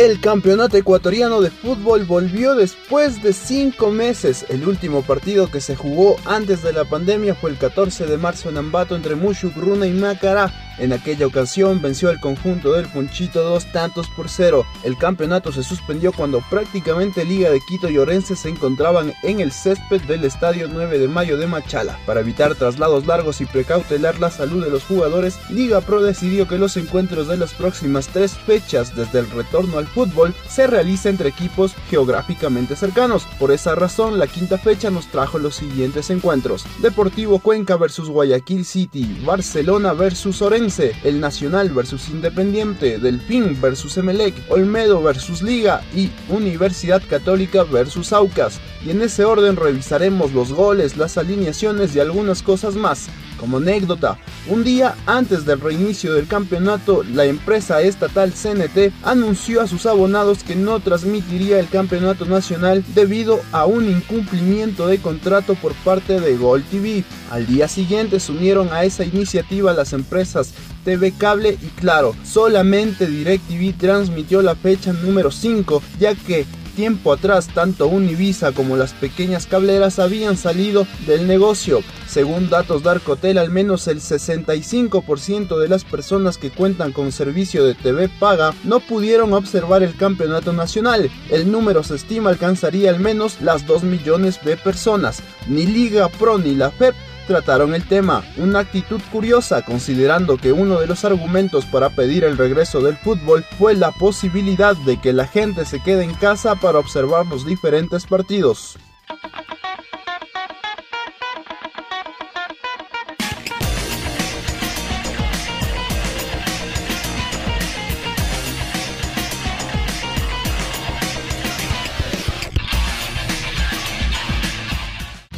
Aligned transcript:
El 0.00 0.18
campeonato 0.18 0.78
ecuatoriano 0.78 1.42
de 1.42 1.50
fútbol 1.50 2.06
volvió 2.06 2.54
después 2.54 3.22
de 3.22 3.34
cinco 3.34 3.90
meses. 3.90 4.46
El 4.48 4.66
último 4.66 5.02
partido 5.02 5.50
que 5.50 5.60
se 5.60 5.76
jugó 5.76 6.16
antes 6.24 6.62
de 6.62 6.72
la 6.72 6.86
pandemia 6.86 7.34
fue 7.34 7.50
el 7.50 7.58
14 7.58 8.06
de 8.06 8.16
marzo 8.16 8.48
en 8.48 8.56
Ambato 8.56 8.96
entre 8.96 9.14
Mushuk, 9.14 9.54
Runa 9.54 9.86
y 9.86 9.92
Macará. 9.92 10.50
En 10.80 10.94
aquella 10.94 11.26
ocasión 11.26 11.82
venció 11.82 12.08
al 12.08 12.20
conjunto 12.20 12.72
del 12.72 12.88
Punchito 12.88 13.42
dos 13.42 13.70
tantos 13.70 14.08
por 14.08 14.30
cero. 14.30 14.64
El 14.82 14.96
campeonato 14.96 15.52
se 15.52 15.62
suspendió 15.62 16.10
cuando 16.10 16.42
prácticamente 16.48 17.26
Liga 17.26 17.50
de 17.50 17.60
Quito 17.60 17.90
y 17.90 17.98
Orense 17.98 18.34
se 18.34 18.48
encontraban 18.48 19.12
en 19.22 19.40
el 19.40 19.52
césped 19.52 20.00
del 20.02 20.24
Estadio 20.24 20.68
9 20.72 20.98
de 20.98 21.06
Mayo 21.06 21.36
de 21.36 21.46
Machala. 21.46 21.98
Para 22.06 22.20
evitar 22.20 22.54
traslados 22.54 23.06
largos 23.06 23.42
y 23.42 23.44
precautelar 23.44 24.18
la 24.18 24.30
salud 24.30 24.64
de 24.64 24.70
los 24.70 24.84
jugadores, 24.84 25.38
Liga 25.50 25.82
Pro 25.82 26.00
decidió 26.02 26.48
que 26.48 26.56
los 26.56 26.78
encuentros 26.78 27.28
de 27.28 27.36
las 27.36 27.52
próximas 27.52 28.08
tres 28.08 28.32
fechas 28.32 28.96
desde 28.96 29.18
el 29.18 29.30
retorno 29.30 29.76
al 29.76 29.86
fútbol 29.86 30.34
se 30.48 30.66
realiza 30.66 31.10
entre 31.10 31.28
equipos 31.28 31.74
geográficamente 31.90 32.74
cercanos. 32.74 33.26
Por 33.38 33.52
esa 33.52 33.74
razón, 33.74 34.18
la 34.18 34.26
quinta 34.26 34.56
fecha 34.56 34.88
nos 34.88 35.08
trajo 35.08 35.38
los 35.38 35.56
siguientes 35.56 36.08
encuentros. 36.08 36.64
Deportivo 36.78 37.38
Cuenca 37.38 37.76
versus 37.76 38.08
Guayaquil 38.08 38.64
City, 38.64 39.20
Barcelona 39.26 39.92
versus 39.92 40.40
Orense, 40.40 40.69
el 40.78 41.20
Nacional 41.20 41.70
versus 41.70 42.08
Independiente, 42.10 42.98
Delfín 42.98 43.60
versus 43.60 43.96
Emelec, 43.96 44.34
Olmedo 44.48 45.02
versus 45.02 45.42
Liga 45.42 45.82
y 45.94 46.10
Universidad 46.28 47.02
Católica 47.08 47.64
versus 47.64 48.12
Aucas. 48.12 48.60
Y 48.86 48.90
en 48.90 49.02
ese 49.02 49.24
orden 49.24 49.56
revisaremos 49.56 50.32
los 50.32 50.52
goles, 50.52 50.96
las 50.96 51.18
alineaciones 51.18 51.94
y 51.96 52.00
algunas 52.00 52.42
cosas 52.42 52.76
más. 52.76 53.08
Como 53.38 53.56
anécdota, 53.56 54.18
un 54.48 54.64
día 54.64 54.94
antes 55.06 55.46
del 55.46 55.60
reinicio 55.60 56.12
del 56.12 56.26
campeonato, 56.26 57.02
la 57.02 57.24
empresa 57.24 57.80
estatal 57.80 58.32
CNT 58.32 58.92
anunció 59.02 59.62
a 59.62 59.66
sus 59.66 59.86
abonados 59.86 60.44
que 60.44 60.54
no 60.54 60.78
transmitiría 60.80 61.58
el 61.58 61.68
campeonato 61.68 62.26
nacional 62.26 62.84
debido 62.94 63.40
a 63.50 63.64
un 63.64 63.88
incumplimiento 63.88 64.86
de 64.86 64.98
contrato 64.98 65.54
por 65.54 65.72
parte 65.72 66.20
de 66.20 66.36
Gol 66.36 66.62
TV. 66.64 67.02
Al 67.30 67.46
día 67.46 67.66
siguiente 67.66 68.20
se 68.20 68.32
unieron 68.32 68.72
a 68.72 68.84
esa 68.84 69.04
iniciativa 69.04 69.72
las 69.72 69.94
empresas 69.94 70.49
TV 70.84 71.12
Cable 71.12 71.58
y 71.60 71.66
Claro. 71.80 72.14
Solamente 72.24 73.06
DirecTV 73.06 73.76
transmitió 73.78 74.42
la 74.42 74.54
fecha 74.54 74.92
número 74.92 75.30
5, 75.30 75.82
ya 75.98 76.14
que 76.14 76.46
tiempo 76.70 77.12
atrás 77.12 77.48
tanto 77.52 77.88
Univiza 77.88 78.52
como 78.52 78.76
las 78.76 78.92
pequeñas 78.92 79.46
cableras 79.46 79.98
habían 79.98 80.36
salido 80.36 80.86
del 81.06 81.26
negocio. 81.26 81.80
Según 82.08 82.48
datos 82.48 82.82
de 82.82 82.90
Arcotel, 82.90 83.38
al 83.38 83.50
menos 83.50 83.86
el 83.88 84.00
65% 84.00 85.58
de 85.58 85.68
las 85.68 85.84
personas 85.84 86.38
que 86.38 86.50
cuentan 86.50 86.92
con 86.92 87.12
servicio 87.12 87.64
de 87.64 87.74
TV 87.74 88.08
paga 88.08 88.54
no 88.64 88.80
pudieron 88.80 89.32
observar 89.32 89.82
el 89.82 89.96
campeonato 89.96 90.52
nacional. 90.52 91.10
El 91.28 91.52
número 91.52 91.82
se 91.82 91.96
estima 91.96 92.30
alcanzaría 92.30 92.90
al 92.90 93.00
menos 93.00 93.40
las 93.40 93.66
2 93.66 93.82
millones 93.82 94.42
de 94.44 94.56
personas. 94.56 95.22
Ni 95.48 95.66
Liga 95.66 96.08
Pro 96.08 96.38
ni 96.38 96.54
la 96.54 96.70
FEP 96.70 96.94
trataron 97.30 97.76
el 97.76 97.86
tema, 97.86 98.24
una 98.38 98.58
actitud 98.58 99.00
curiosa 99.12 99.62
considerando 99.62 100.36
que 100.36 100.50
uno 100.50 100.80
de 100.80 100.88
los 100.88 101.04
argumentos 101.04 101.64
para 101.64 101.88
pedir 101.90 102.24
el 102.24 102.36
regreso 102.36 102.80
del 102.80 102.96
fútbol 102.96 103.44
fue 103.56 103.76
la 103.76 103.92
posibilidad 103.92 104.76
de 104.78 105.00
que 105.00 105.12
la 105.12 105.28
gente 105.28 105.64
se 105.64 105.78
quede 105.78 106.02
en 106.02 106.14
casa 106.14 106.56
para 106.56 106.80
observar 106.80 107.26
los 107.26 107.46
diferentes 107.46 108.04
partidos. 108.04 108.76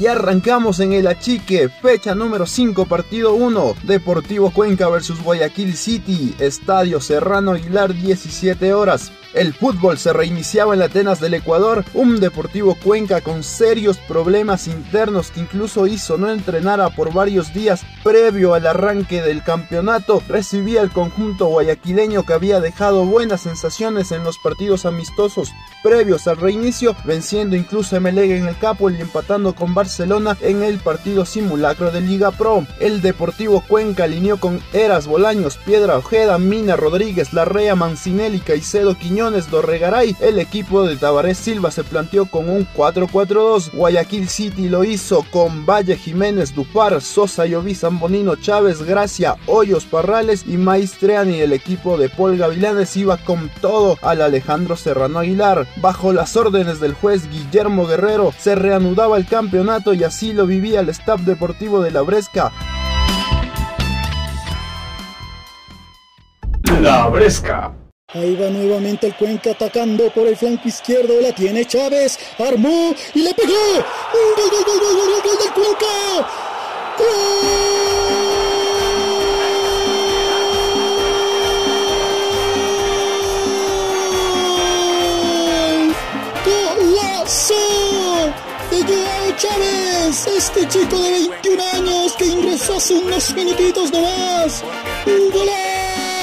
Y 0.02 0.08
arrancamos 0.08 0.80
en 0.80 0.94
el 0.94 1.06
Achique, 1.06 1.68
fecha 1.68 2.12
número 2.16 2.44
5, 2.44 2.86
partido 2.86 3.34
1, 3.34 3.76
Deportivo 3.84 4.50
Cuenca 4.50 4.88
versus 4.88 5.22
Guayaquil 5.22 5.76
City, 5.76 6.34
Estadio 6.40 7.00
Serrano 7.00 7.52
Aguilar, 7.52 7.94
17 7.94 8.74
horas. 8.74 9.12
El 9.34 9.54
fútbol 9.54 9.96
se 9.96 10.12
reiniciaba 10.12 10.74
en 10.74 10.80
la 10.80 10.86
Atenas 10.86 11.20
del 11.20 11.32
Ecuador, 11.32 11.86
un 11.94 12.20
Deportivo 12.20 12.74
Cuenca 12.74 13.22
con 13.22 13.42
serios 13.42 13.96
problemas 13.96 14.68
internos 14.68 15.30
que 15.30 15.40
incluso 15.40 15.86
hizo 15.86 16.18
no 16.18 16.30
entrenara 16.30 16.90
por 16.90 17.14
varios 17.14 17.54
días 17.54 17.80
previo 18.04 18.52
al 18.52 18.66
arranque 18.66 19.22
del 19.22 19.42
campeonato. 19.42 20.22
Recibía 20.28 20.82
el 20.82 20.90
conjunto 20.90 21.46
guayaquileño 21.46 22.26
que 22.26 22.34
había 22.34 22.60
dejado 22.60 23.06
buenas 23.06 23.40
sensaciones 23.40 24.12
en 24.12 24.22
los 24.22 24.36
partidos 24.36 24.84
amistosos 24.84 25.50
previos 25.82 26.28
al 26.28 26.36
reinicio, 26.36 26.94
venciendo 27.04 27.56
incluso 27.56 27.96
a 27.96 28.00
Melega 28.00 28.36
en 28.36 28.46
el 28.46 28.58
Capo 28.58 28.90
y 28.90 29.00
empatando 29.00 29.54
con 29.54 29.74
Barcelona 29.74 30.36
en 30.42 30.62
el 30.62 30.78
partido 30.78 31.24
simulacro 31.24 31.90
de 31.90 32.02
Liga 32.02 32.32
Pro. 32.32 32.66
El 32.80 33.00
Deportivo 33.00 33.64
Cuenca 33.66 34.04
alineó 34.04 34.36
con 34.36 34.60
Eras 34.74 35.06
Bolaños, 35.06 35.56
Piedra 35.56 35.96
Ojeda, 35.96 36.36
Mina 36.36 36.76
Rodríguez, 36.76 37.32
Larrea, 37.32 37.74
Mancinelli, 37.74 38.40
Caicedo, 38.40 38.96
Quiñones, 38.96 39.21
Dorregaray. 39.30 40.16
El 40.20 40.40
equipo 40.40 40.82
de 40.84 40.96
Tabarés 40.96 41.38
Silva 41.38 41.70
se 41.70 41.84
planteó 41.84 42.26
con 42.26 42.48
un 42.48 42.66
4-4-2. 42.74 43.72
Guayaquil 43.72 44.28
City 44.28 44.68
lo 44.68 44.82
hizo 44.82 45.24
con 45.30 45.64
Valle 45.64 45.96
Jiménez, 45.96 46.54
Dupar, 46.54 47.00
Sosa, 47.00 47.46
Lloví, 47.46 47.74
Zambonino, 47.74 48.34
Chávez, 48.34 48.82
Gracia, 48.82 49.36
Hoyos, 49.46 49.84
Parrales 49.84 50.44
y 50.46 50.56
Maestreani. 50.56 51.40
El 51.40 51.52
equipo 51.52 51.96
de 51.96 52.08
Paul 52.08 52.36
Gavilanes 52.36 52.96
iba 52.96 53.16
con 53.16 53.48
todo 53.60 53.96
al 54.02 54.22
Alejandro 54.22 54.76
Serrano 54.76 55.20
Aguilar. 55.20 55.68
Bajo 55.76 56.12
las 56.12 56.36
órdenes 56.36 56.80
del 56.80 56.94
juez 56.94 57.30
Guillermo 57.30 57.86
Guerrero 57.86 58.34
se 58.36 58.56
reanudaba 58.56 59.16
el 59.16 59.26
campeonato 59.26 59.94
y 59.94 60.02
así 60.02 60.32
lo 60.32 60.46
vivía 60.46 60.80
el 60.80 60.88
staff 60.88 61.20
deportivo 61.20 61.80
de 61.80 61.92
la 61.92 62.02
Bresca. 62.02 62.52
La 66.80 67.06
Bresca. 67.06 67.81
Ahí 68.14 68.36
va 68.36 68.50
nuevamente 68.50 69.06
el 69.06 69.14
Cuenca 69.14 69.52
atacando 69.52 70.10
por 70.10 70.26
el 70.26 70.36
flanco 70.36 70.68
izquierdo. 70.68 71.20
La 71.20 71.32
tiene 71.32 71.64
Chávez. 71.64 72.18
Armó 72.38 72.94
y 73.14 73.22
le 73.22 73.32
pegó. 73.34 73.52
¡Gol, 73.52 74.34
gol, 74.36 74.50
gol, 74.50 74.80
gol, 74.80 74.96
gol, 74.96 75.22
gol 75.24 75.38
del 75.38 75.52
Cuenca! 75.52 75.86
¡Gol! 76.98 77.72
Joao 88.86 89.36
Chávez, 89.36 90.26
este 90.26 90.66
chico 90.66 90.98
de 90.98 91.10
21 91.10 91.62
años 91.74 92.12
que 92.14 92.26
ingresó 92.26 92.76
hace 92.76 92.94
unos 92.94 93.32
minutitos 93.34 93.92
nomás. 93.92 94.64
¡Un 95.06 95.30
golazo 95.30 95.71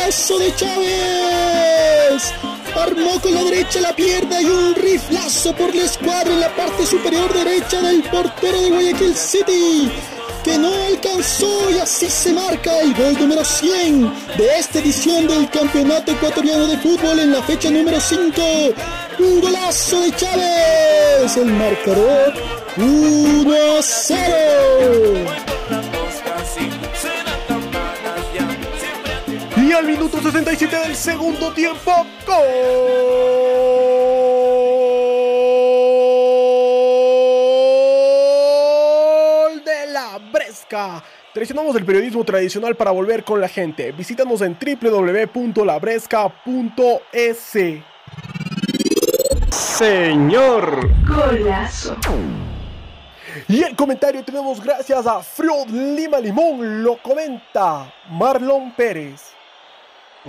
de 0.09 0.55
Chávez! 0.55 2.33
Armó 2.75 3.21
con 3.21 3.31
la 3.31 3.43
derecha 3.43 3.79
la 3.79 3.95
pierna 3.95 4.41
y 4.41 4.45
un 4.45 4.73
riflazo 4.73 5.55
por 5.55 5.75
la 5.75 5.83
escuadra 5.83 6.33
en 6.33 6.39
la 6.39 6.49
parte 6.55 6.83
superior 6.87 7.31
derecha 7.31 7.79
del 7.79 8.01
portero 8.01 8.59
de 8.59 8.69
Guayaquil 8.71 9.15
City 9.15 9.91
que 10.43 10.57
no 10.57 10.73
alcanzó 10.87 11.69
y 11.69 11.77
así 11.77 12.09
se 12.09 12.33
marca 12.33 12.79
el 12.79 12.95
gol 12.95 13.19
número 13.19 13.45
100 13.45 14.11
de 14.35 14.57
esta 14.57 14.79
edición 14.79 15.27
del 15.27 15.47
Campeonato 15.51 16.11
Ecuatoriano 16.11 16.65
de 16.65 16.77
Fútbol 16.79 17.19
en 17.19 17.31
la 17.31 17.43
fecha 17.43 17.69
número 17.69 17.99
5. 18.01 18.41
Un 19.19 19.41
golazo 19.41 20.01
de 20.01 20.15
Chávez, 20.15 21.37
el 21.37 21.53
marcador 21.53 22.33
1 22.77 23.77
a 23.77 23.81
0. 23.83 25.59
Y 29.69 29.71
al 29.71 29.85
minuto 29.85 30.19
67 30.19 30.79
del 30.79 30.95
segundo 30.95 31.53
tiempo, 31.53 31.91
gol 32.25 32.41
de 39.63 39.85
la 39.93 40.19
Bresca. 40.33 41.03
Traicionamos 41.35 41.75
el 41.75 41.85
periodismo 41.85 42.23
tradicional 42.23 42.75
para 42.75 42.89
volver 42.89 43.23
con 43.23 43.39
la 43.39 43.47
gente. 43.47 43.91
Visítanos 43.91 44.41
en 44.41 44.57
www.labresca.es. 44.59 47.37
Señor. 49.51 50.89
Golazo. 51.05 51.95
Y 53.47 53.61
el 53.61 53.75
comentario 53.75 54.25
tenemos 54.25 54.63
gracias 54.63 55.05
a 55.05 55.21
Friod 55.21 55.67
Lima 55.67 56.19
Limón. 56.19 56.83
Lo 56.83 56.97
comenta 57.03 57.93
Marlon 58.09 58.73
Pérez. 58.75 59.35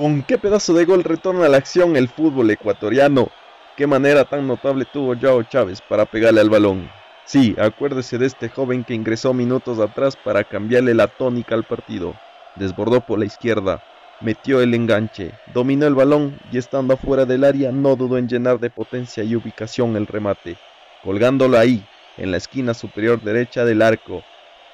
Con 0.00 0.22
qué 0.22 0.38
pedazo 0.38 0.72
de 0.72 0.86
gol 0.86 1.04
retorna 1.04 1.44
a 1.44 1.48
la 1.50 1.58
acción 1.58 1.94
el 1.94 2.08
fútbol 2.08 2.50
ecuatoriano. 2.50 3.28
Qué 3.76 3.86
manera 3.86 4.24
tan 4.24 4.46
notable 4.46 4.86
tuvo 4.86 5.14
Joao 5.14 5.42
Chávez 5.42 5.82
para 5.82 6.06
pegarle 6.06 6.40
al 6.40 6.48
balón. 6.48 6.90
Sí, 7.26 7.54
acuérdese 7.58 8.16
de 8.16 8.24
este 8.24 8.48
joven 8.48 8.82
que 8.82 8.94
ingresó 8.94 9.34
minutos 9.34 9.78
atrás 9.78 10.16
para 10.16 10.42
cambiarle 10.42 10.94
la 10.94 11.06
tónica 11.06 11.54
al 11.54 11.64
partido. 11.64 12.14
Desbordó 12.56 13.02
por 13.02 13.18
la 13.18 13.26
izquierda, 13.26 13.82
metió 14.22 14.62
el 14.62 14.72
enganche, 14.72 15.32
dominó 15.52 15.86
el 15.86 15.94
balón 15.94 16.40
y 16.50 16.56
estando 16.56 16.94
afuera 16.94 17.26
del 17.26 17.44
área 17.44 17.70
no 17.70 17.94
dudó 17.94 18.16
en 18.16 18.26
llenar 18.26 18.58
de 18.58 18.70
potencia 18.70 19.22
y 19.22 19.36
ubicación 19.36 19.96
el 19.96 20.06
remate, 20.06 20.56
colgándolo 21.04 21.58
ahí, 21.58 21.84
en 22.16 22.30
la 22.30 22.38
esquina 22.38 22.72
superior 22.72 23.20
derecha 23.20 23.66
del 23.66 23.82
arco, 23.82 24.22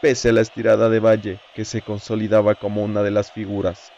pese 0.00 0.28
a 0.28 0.32
la 0.34 0.42
estirada 0.42 0.88
de 0.88 1.00
Valle, 1.00 1.40
que 1.52 1.64
se 1.64 1.82
consolidaba 1.82 2.54
como 2.54 2.84
una 2.84 3.02
de 3.02 3.10
las 3.10 3.32
figuras. 3.32 3.90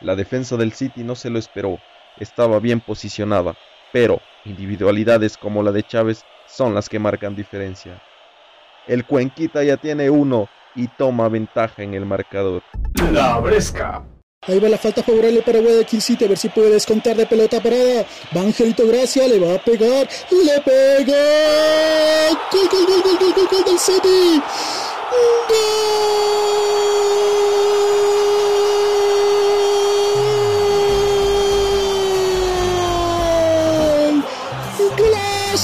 La 0.00 0.16
defensa 0.16 0.56
del 0.56 0.72
City 0.72 1.04
no 1.04 1.14
se 1.14 1.28
lo 1.30 1.38
esperó, 1.38 1.78
estaba 2.18 2.58
bien 2.58 2.80
posicionada, 2.80 3.54
pero 3.92 4.20
individualidades 4.44 5.36
como 5.36 5.62
la 5.62 5.72
de 5.72 5.82
Chávez 5.82 6.24
son 6.46 6.74
las 6.74 6.88
que 6.88 6.98
marcan 6.98 7.36
diferencia. 7.36 8.00
El 8.86 9.04
Cuenquita 9.04 9.62
ya 9.62 9.76
tiene 9.76 10.08
uno 10.08 10.48
y 10.74 10.88
toma 10.88 11.28
ventaja 11.28 11.82
en 11.82 11.94
el 11.94 12.06
marcador. 12.06 12.62
La 13.12 13.38
Bresca. 13.38 14.02
Ahí 14.46 14.58
va 14.58 14.70
la 14.70 14.78
falta 14.78 15.02
favorable 15.02 15.42
para 15.42 15.60
Guayaquil 15.60 16.00
City, 16.00 16.24
a 16.24 16.28
ver 16.28 16.38
si 16.38 16.48
puede 16.48 16.70
descontar 16.70 17.14
de 17.14 17.26
pelota 17.26 17.60
parada. 17.60 18.06
Va 18.34 18.40
Angelito 18.40 18.86
Gracia, 18.88 19.28
le 19.28 19.38
va 19.38 19.56
a 19.56 19.58
pegar, 19.58 20.08
le 20.30 20.60
pega. 20.62 21.14
Gol, 22.50 22.68
gol, 22.70 22.86
gol, 22.86 23.02
gol, 23.02 23.18
gol, 23.18 23.34
gol, 23.34 23.48
gol 23.50 23.64
del 23.64 23.78
City. 23.78 24.42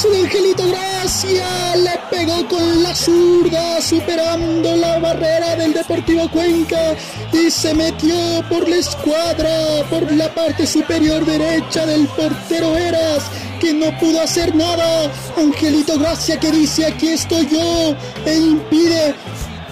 Angelito 0.04 0.68
Gracia, 0.68 1.74
le 1.76 1.98
pegó 2.10 2.46
con 2.48 2.82
la 2.82 2.94
zurda, 2.94 3.80
superando 3.80 4.76
la 4.76 4.98
barrera 4.98 5.56
del 5.56 5.72
Deportivo 5.72 6.30
Cuenca 6.30 6.94
y 7.32 7.50
se 7.50 7.72
metió 7.72 8.14
por 8.50 8.68
la 8.68 8.76
escuadra, 8.76 9.48
por 9.88 10.12
la 10.12 10.28
parte 10.34 10.66
superior 10.66 11.24
derecha 11.24 11.86
del 11.86 12.06
portero 12.08 12.76
Eras 12.76 13.24
que 13.58 13.72
no 13.72 13.98
pudo 13.98 14.20
hacer 14.20 14.54
nada. 14.54 15.10
Angelito 15.38 15.98
Gracia 15.98 16.38
que 16.38 16.50
dice, 16.50 16.84
aquí 16.84 17.08
estoy 17.08 17.48
yo, 17.48 17.96
e 18.26 18.36
impide 18.36 19.14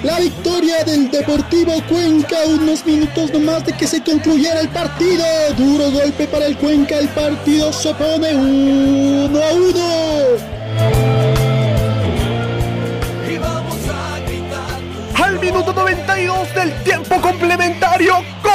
la 0.04 0.20
victoria 0.20 0.84
del 0.84 1.10
Deportivo 1.10 1.72
Cuenca, 1.88 2.36
unos 2.46 2.84
minutos 2.84 3.32
nomás 3.32 3.64
de 3.64 3.72
que 3.72 3.86
se 3.86 4.02
concluyera 4.02 4.60
el 4.60 4.68
partido. 4.68 5.24
Duro 5.56 5.90
golpe 5.90 6.26
para 6.26 6.46
el 6.46 6.56
Cuenca, 6.58 6.98
el 6.98 7.08
partido 7.08 7.72
se 7.72 7.92
pone 7.94 8.34
1 8.34 9.42
a 9.42 9.52
1. 9.54 10.13
Minuto 15.44 15.73
92 15.75 16.55
del 16.55 16.73
tiempo 16.82 17.20
complementario, 17.20 18.14
gol 18.43 18.52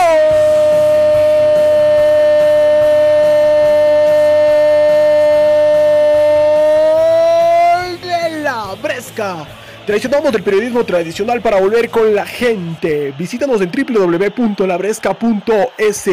de 8.01 8.41
la 8.41 8.73
Bresca. 8.81 9.45
Traicionamos 9.85 10.31
del 10.31 10.41
periodismo 10.41 10.83
tradicional 10.83 11.41
para 11.41 11.59
volver 11.59 11.91
con 11.91 12.15
la 12.15 12.25
gente. 12.25 13.13
Visítanos 13.17 13.61
en 13.61 13.69
www.labresca.es. 13.71 16.09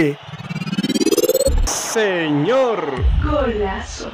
Señor. 1.65 3.03
Golazo. 3.25 4.11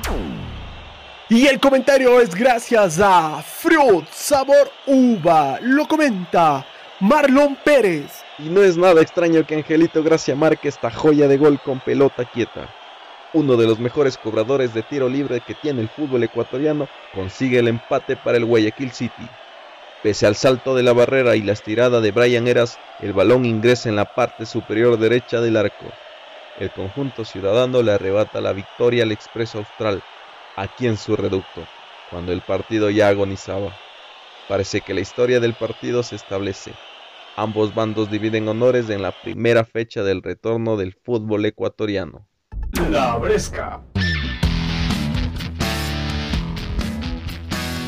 Y 1.35 1.47
el 1.47 1.61
comentario 1.61 2.21
es 2.21 2.35
gracias 2.35 3.01
a 3.01 3.43
Fruit 3.43 4.07
Sabor 4.11 4.71
Uva. 4.85 5.59
Lo 5.63 5.89
comenta 5.89 6.67
Marlon 7.01 7.57
Pérez. 7.65 8.23
Y 8.39 8.51
no 8.51 8.63
es 8.63 8.77
nada 8.77 9.01
extraño 9.01 9.47
que 9.47 9.55
Angelito 9.55 10.03
Gracia 10.03 10.37
marque 10.37 10.69
esta 10.69 10.91
joya 10.91 11.29
de 11.29 11.39
gol 11.39 11.59
con 11.59 11.81
pelota 11.81 12.27
quieta. 12.27 12.69
Uno 13.33 13.57
de 13.57 13.67
los 13.67 13.79
mejores 13.79 14.19
cobradores 14.19 14.75
de 14.75 14.83
tiro 14.83 15.09
libre 15.09 15.41
que 15.41 15.55
tiene 15.55 15.81
el 15.81 15.89
fútbol 15.89 16.23
ecuatoriano 16.23 16.87
consigue 17.15 17.61
el 17.61 17.69
empate 17.69 18.15
para 18.15 18.37
el 18.37 18.45
Guayaquil 18.45 18.93
City. 18.93 19.27
Pese 20.03 20.27
al 20.27 20.37
salto 20.37 20.75
de 20.75 20.83
la 20.83 20.93
barrera 20.93 21.35
y 21.35 21.41
la 21.41 21.55
estirada 21.55 22.03
de 22.03 22.11
Brian 22.11 22.47
Eras, 22.47 22.79
el 23.01 23.15
balón 23.15 23.47
ingresa 23.47 23.89
en 23.89 23.97
la 23.97 24.05
parte 24.05 24.45
superior 24.45 24.99
derecha 24.99 25.41
del 25.41 25.57
arco. 25.57 25.87
El 26.59 26.71
conjunto 26.73 27.25
ciudadano 27.25 27.83
le 27.83 27.93
arrebata 27.93 28.43
la 28.43 28.53
victoria 28.53 29.05
al 29.05 29.13
Expreso 29.13 29.61
Austral, 29.61 30.03
aquí 30.57 30.87
en 30.87 30.97
su 30.97 31.17
reducto, 31.17 31.67
cuando 32.11 32.33
el 32.33 32.41
partido 32.41 32.91
ya 32.91 33.09
agonizaba. 33.09 33.73
Parece 34.49 34.81
que 34.81 34.95
la 34.95 35.01
historia 35.01 35.41
del 35.41 35.55
partido 35.55 36.03
se 36.03 36.17
establece. 36.17 36.73
Ambos 37.37 37.75
bandos 37.75 38.11
dividen 38.11 38.49
honores 38.49 38.91
en 38.91 39.01
la 39.03 39.13
primera 39.13 39.65
fecha 39.65 40.03
del 40.03 40.23
retorno 40.23 40.77
del 40.77 40.93
fútbol 40.93 41.47
ecuatoriano. 41.47 42.27
La 42.91 43.17
Bresca. 43.17 43.81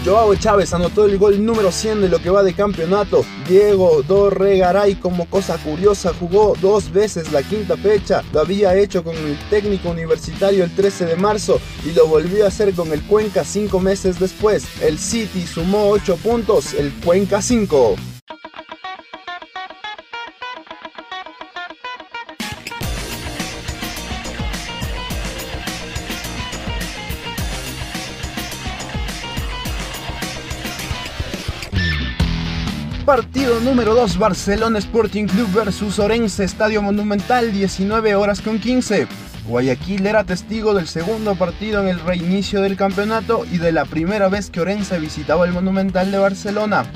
Joao 0.05 0.35
Chávez 0.35 0.75
anotó 0.75 1.07
el 1.07 1.17
gol 1.17 1.43
número 1.43 1.73
100 1.73 2.03
de 2.03 2.09
lo 2.11 2.21
que 2.21 2.29
va 2.29 2.43
de 2.43 2.53
campeonato. 2.53 3.25
Diego 3.49 4.03
Dorregaray, 4.03 4.97
como 4.97 5.25
cosa 5.31 5.57
curiosa, 5.57 6.13
jugó 6.13 6.55
dos 6.61 6.93
veces 6.93 7.33
la 7.33 7.43
quinta 7.43 7.77
fecha. 7.79 8.23
Lo 8.33 8.41
había 8.41 8.77
hecho 8.77 9.03
con 9.03 9.17
el 9.17 9.39
técnico 9.49 9.89
universitario 9.89 10.65
el 10.65 10.75
13 10.75 11.07
de 11.07 11.17
marzo 11.17 11.59
y 11.87 11.93
lo 11.93 12.07
volvió 12.07 12.45
a 12.45 12.49
hacer 12.49 12.75
con 12.75 12.93
el 12.93 13.03
Cuenca 13.05 13.45
cinco 13.45 13.81
meses 13.81 14.21
después. 14.21 14.67
El 14.83 14.99
City 14.99 15.47
sumó 15.47 15.89
8 15.89 16.19
puntos, 16.23 16.75
el 16.75 16.93
Cuenca 17.01 17.41
5. 17.41 18.14
Partido 33.15 33.61
número 33.61 33.95
2, 33.95 34.19
Barcelona 34.19 34.81
Sporting 34.81 35.27
Club 35.27 35.49
versus 35.53 36.01
Orense, 36.01 36.43
Estadio 36.43 36.83
Monumental, 36.83 37.53
19 37.53 38.17
horas 38.17 38.41
con 38.41 38.59
15. 38.59 39.07
Guayaquil 39.47 40.05
era 40.05 40.25
testigo 40.25 40.75
del 40.75 40.89
segundo 40.89 41.37
partido 41.37 41.81
en 41.81 41.87
el 41.87 42.01
reinicio 42.01 42.61
del 42.61 42.77
campeonato 42.77 43.47
y 43.53 43.59
de 43.59 43.71
la 43.71 43.85
primera 43.85 44.29
vez 44.29 44.51
que 44.51 44.61
Orense 44.61 44.99
visitaba 44.99 45.47
el 45.47 45.53
Monumental 45.53 46.11
de 46.11 46.19
Barcelona. 46.19 46.87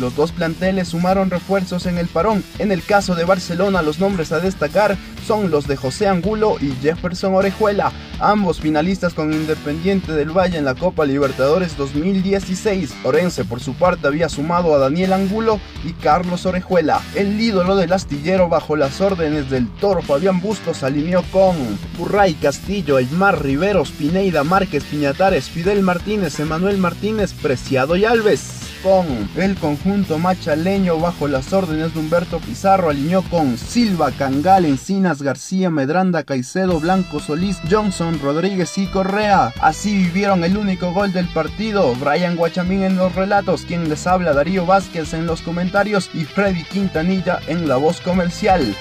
Los 0.00 0.16
dos 0.16 0.32
planteles 0.32 0.88
sumaron 0.88 1.30
refuerzos 1.30 1.86
en 1.86 1.98
el 1.98 2.08
parón. 2.08 2.42
En 2.58 2.72
el 2.72 2.82
caso 2.82 3.14
de 3.14 3.24
Barcelona, 3.24 3.82
los 3.82 4.00
nombres 4.00 4.32
a 4.32 4.40
destacar 4.40 4.96
son 5.26 5.50
los 5.50 5.66
de 5.66 5.76
José 5.76 6.08
Angulo 6.08 6.56
y 6.60 6.72
Jefferson 6.82 7.34
Orejuela, 7.34 7.92
ambos 8.20 8.60
finalistas 8.60 9.14
con 9.14 9.32
Independiente 9.32 10.12
del 10.12 10.36
Valle 10.36 10.58
en 10.58 10.64
la 10.64 10.74
Copa 10.74 11.06
Libertadores 11.06 11.76
2016. 11.76 12.94
Orense, 13.04 13.44
por 13.44 13.60
su 13.60 13.74
parte, 13.74 14.06
había 14.06 14.28
sumado 14.28 14.74
a 14.74 14.78
Daniel 14.78 15.12
Angulo 15.12 15.60
y 15.84 15.92
Carlos 15.92 16.44
Orejuela. 16.44 17.00
El 17.14 17.40
ídolo 17.40 17.76
del 17.76 17.92
astillero, 17.92 18.48
bajo 18.48 18.76
las 18.76 19.00
órdenes 19.00 19.48
del 19.50 19.68
toro 19.76 20.02
Fabián 20.02 20.40
Bustos, 20.40 20.82
alineó 20.82 21.22
con 21.30 21.56
Burray 21.98 22.34
Castillo, 22.34 22.96
Aymar 22.96 23.42
Riveros, 23.42 23.90
Pineida 23.92 24.44
Márquez, 24.44 24.84
Piñatares, 24.84 25.48
Fidel 25.48 25.82
Martínez, 25.82 26.38
Emanuel 26.40 26.78
Martínez, 26.78 27.32
Preciado 27.32 27.96
y 27.96 28.04
Alves 28.04 28.63
con 28.84 29.30
el 29.36 29.56
conjunto 29.56 30.18
machaleño 30.18 30.98
bajo 30.98 31.26
las 31.26 31.54
órdenes 31.54 31.94
de 31.94 32.00
Humberto 32.00 32.38
Pizarro 32.38 32.90
alineó 32.90 33.22
con 33.22 33.56
Silva, 33.56 34.12
Cangal, 34.12 34.66
Encinas, 34.66 35.22
García, 35.22 35.70
Medranda, 35.70 36.22
Caicedo, 36.22 36.78
Blanco, 36.78 37.18
Solís, 37.18 37.58
Johnson, 37.68 38.20
Rodríguez 38.22 38.76
y 38.76 38.86
Correa. 38.86 39.54
Así 39.60 39.96
vivieron 39.96 40.44
el 40.44 40.58
único 40.58 40.92
gol 40.92 41.14
del 41.14 41.26
partido. 41.28 41.94
Brian 41.94 42.36
Guachamín 42.36 42.82
en 42.82 42.96
los 42.96 43.14
relatos, 43.14 43.62
quien 43.62 43.88
les 43.88 44.06
habla 44.06 44.34
Darío 44.34 44.66
Vázquez 44.66 45.14
en 45.14 45.24
los 45.24 45.40
comentarios 45.40 46.10
y 46.12 46.24
Freddy 46.24 46.64
Quintanilla 46.64 47.40
en 47.46 47.66
la 47.66 47.76
voz 47.76 48.02
comercial. 48.02 48.76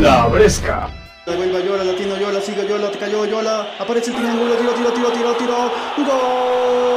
La 0.00 0.26
Bresca. 0.26 0.99
Vuelva 1.36 1.60
Yola, 1.60 1.84
latino 1.84 2.16
Yola, 2.18 2.40
sigue 2.40 2.66
Yola, 2.66 2.90
te 2.90 2.98
cayó 2.98 3.24
Yola, 3.24 3.74
aparece 3.78 4.10
el 4.10 4.16
triángulo, 4.16 4.56
tiro, 4.56 4.72
tiro, 4.72 4.92
tiro, 4.92 5.10
tiro, 5.12 5.36
tiro, 5.36 5.72
gol 6.06 6.90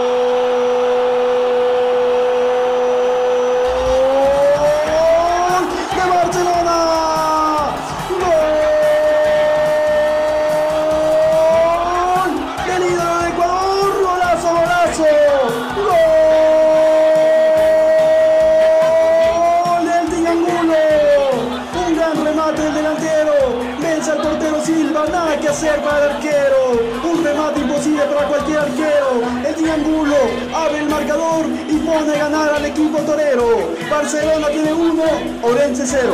Barcelona 33.89 34.47
tiene 34.49 34.73
uno, 34.73 35.03
Orense 35.41 35.85
cero. 35.85 36.13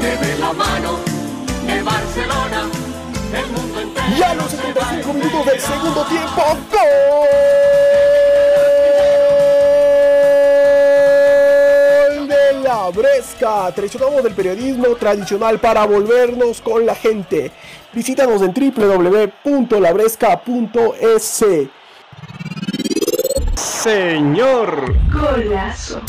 Debe 0.00 0.38
la 0.38 0.52
mano 0.52 0.98
de 1.66 1.82
Barcelona. 1.82 2.68
El 3.32 3.46
mundo 3.50 3.80
entero. 3.80 4.06
Ya 4.18 4.34
los 4.34 4.50
75 4.50 5.12
minutos 5.12 5.46
del 5.46 5.60
segundo 5.60 6.04
tiempo. 6.04 6.42
¡Gol! 12.12 12.28
De 12.28 12.52
la 12.62 12.90
Bresca. 12.90 13.72
Traicionamos 13.74 14.22
del 14.22 14.34
periodismo 14.34 14.88
tradicional 14.96 15.58
para 15.58 15.86
volvernos 15.86 16.60
con 16.60 16.84
la 16.84 16.94
gente. 16.94 17.50
Visítanos 17.92 18.42
en 18.42 18.52
www.labresca.es. 18.52 21.44
Señor. 23.56 24.94
Golazo. 25.10 26.00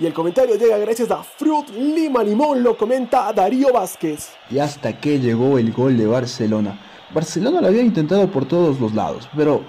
Y 0.00 0.06
el 0.06 0.14
comentario 0.14 0.56
llega 0.56 0.78
gracias 0.78 1.10
a 1.10 1.22
Fruit 1.22 1.68
Lima 1.76 2.24
Limón, 2.24 2.62
lo 2.62 2.74
comenta 2.74 3.30
Darío 3.34 3.70
Vázquez. 3.70 4.30
Y 4.50 4.58
hasta 4.58 4.98
que 4.98 5.20
llegó 5.20 5.58
el 5.58 5.74
gol 5.74 5.98
de 5.98 6.06
Barcelona. 6.06 6.80
Barcelona 7.12 7.60
lo 7.60 7.66
había 7.66 7.82
intentado 7.82 8.26
por 8.30 8.46
todos 8.46 8.80
los 8.80 8.94
lados, 8.94 9.28
pero 9.36 9.60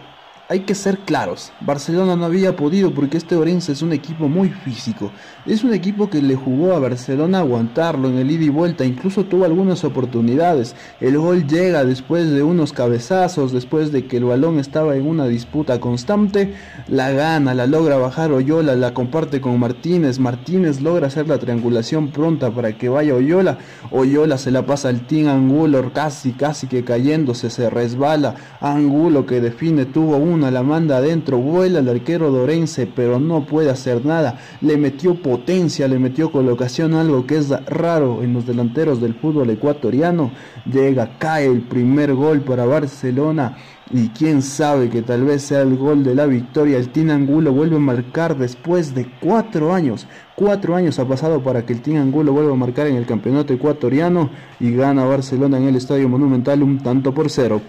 hay 0.51 0.59
que 0.59 0.75
ser 0.75 0.97
claros, 0.99 1.53
Barcelona 1.61 2.17
no 2.17 2.25
había 2.25 2.57
podido 2.57 2.93
porque 2.93 3.15
este 3.15 3.37
Orense 3.37 3.71
es 3.71 3.81
un 3.81 3.93
equipo 3.93 4.27
muy 4.27 4.49
físico. 4.49 5.09
Es 5.45 5.63
un 5.63 5.73
equipo 5.73 6.09
que 6.09 6.21
le 6.21 6.35
jugó 6.35 6.73
a 6.73 6.79
Barcelona 6.79 7.39
aguantarlo 7.39 8.09
en 8.09 8.17
el 8.17 8.29
ida 8.29 8.43
y 8.43 8.49
vuelta, 8.49 8.83
incluso 8.83 9.23
tuvo 9.23 9.45
algunas 9.45 9.85
oportunidades. 9.85 10.75
El 10.99 11.17
gol 11.17 11.47
llega 11.47 11.85
después 11.85 12.29
de 12.29 12.43
unos 12.43 12.73
cabezazos, 12.73 13.53
después 13.53 13.93
de 13.93 14.07
que 14.07 14.17
el 14.17 14.25
balón 14.25 14.59
estaba 14.59 14.97
en 14.97 15.07
una 15.07 15.25
disputa 15.25 15.79
constante, 15.79 16.53
la 16.89 17.11
gana, 17.11 17.53
la 17.53 17.65
logra 17.65 17.95
bajar 17.95 18.33
Oyola, 18.33 18.75
la 18.75 18.93
comparte 18.93 19.39
con 19.39 19.57
Martínez, 19.57 20.19
Martínez 20.19 20.81
logra 20.81 21.07
hacer 21.07 21.29
la 21.29 21.37
triangulación 21.37 22.09
pronta 22.09 22.51
para 22.51 22.77
que 22.77 22.89
vaya 22.89 23.15
Oyola, 23.15 23.57
Oyola 23.89 24.37
se 24.37 24.51
la 24.51 24.65
pasa 24.65 24.89
al 24.89 25.07
Team 25.07 25.29
Angulo 25.29 25.93
casi 25.93 26.33
casi 26.33 26.67
que 26.67 26.83
cayéndose, 26.83 27.49
se 27.49 27.69
resbala, 27.69 28.35
Angulo 28.59 29.25
que 29.25 29.39
define, 29.39 29.85
tuvo 29.85 30.17
la 30.49 30.63
manda 30.63 30.97
adentro, 30.97 31.37
vuela 31.37 31.79
el 31.79 31.89
arquero 31.89 32.31
Dorense, 32.31 32.87
pero 32.87 33.19
no 33.19 33.45
puede 33.45 33.69
hacer 33.69 34.05
nada, 34.05 34.39
le 34.61 34.77
metió 34.77 35.21
potencia, 35.21 35.87
le 35.87 35.99
metió 35.99 36.31
colocación, 36.31 36.93
algo 36.95 37.27
que 37.27 37.37
es 37.37 37.49
raro 37.67 38.23
en 38.23 38.33
los 38.33 38.47
delanteros 38.47 39.01
del 39.01 39.13
fútbol 39.13 39.49
ecuatoriano, 39.49 40.31
llega, 40.65 41.17
cae 41.19 41.45
el 41.45 41.61
primer 41.61 42.15
gol 42.15 42.41
para 42.41 42.65
Barcelona, 42.65 43.57
y 43.93 44.09
quién 44.09 44.41
sabe 44.41 44.89
que 44.89 45.01
tal 45.01 45.23
vez 45.23 45.41
sea 45.43 45.61
el 45.61 45.77
gol 45.77 46.03
de 46.03 46.15
la 46.15 46.25
victoria. 46.25 46.77
El 46.77 46.89
Team 46.89 47.09
Angulo 47.09 47.51
vuelve 47.51 47.75
a 47.75 47.79
marcar 47.79 48.37
después 48.37 48.95
de 48.95 49.09
cuatro 49.19 49.73
años. 49.73 50.07
Cuatro 50.35 50.75
años 50.75 50.97
ha 50.99 51.05
pasado 51.05 51.43
para 51.43 51.65
que 51.65 51.73
el 51.73 51.81
Team 51.81 52.01
Angulo 52.01 52.31
vuelva 52.31 52.53
a 52.53 52.55
marcar 52.55 52.87
en 52.87 52.95
el 52.95 53.05
campeonato 53.05 53.53
ecuatoriano 53.53 54.29
y 54.59 54.71
gana 54.71 55.05
Barcelona 55.05 55.57
en 55.57 55.67
el 55.67 55.75
Estadio 55.75 56.07
Monumental 56.07 56.63
un 56.63 56.79
tanto 56.79 57.13
por 57.13 57.29
cero. 57.29 57.61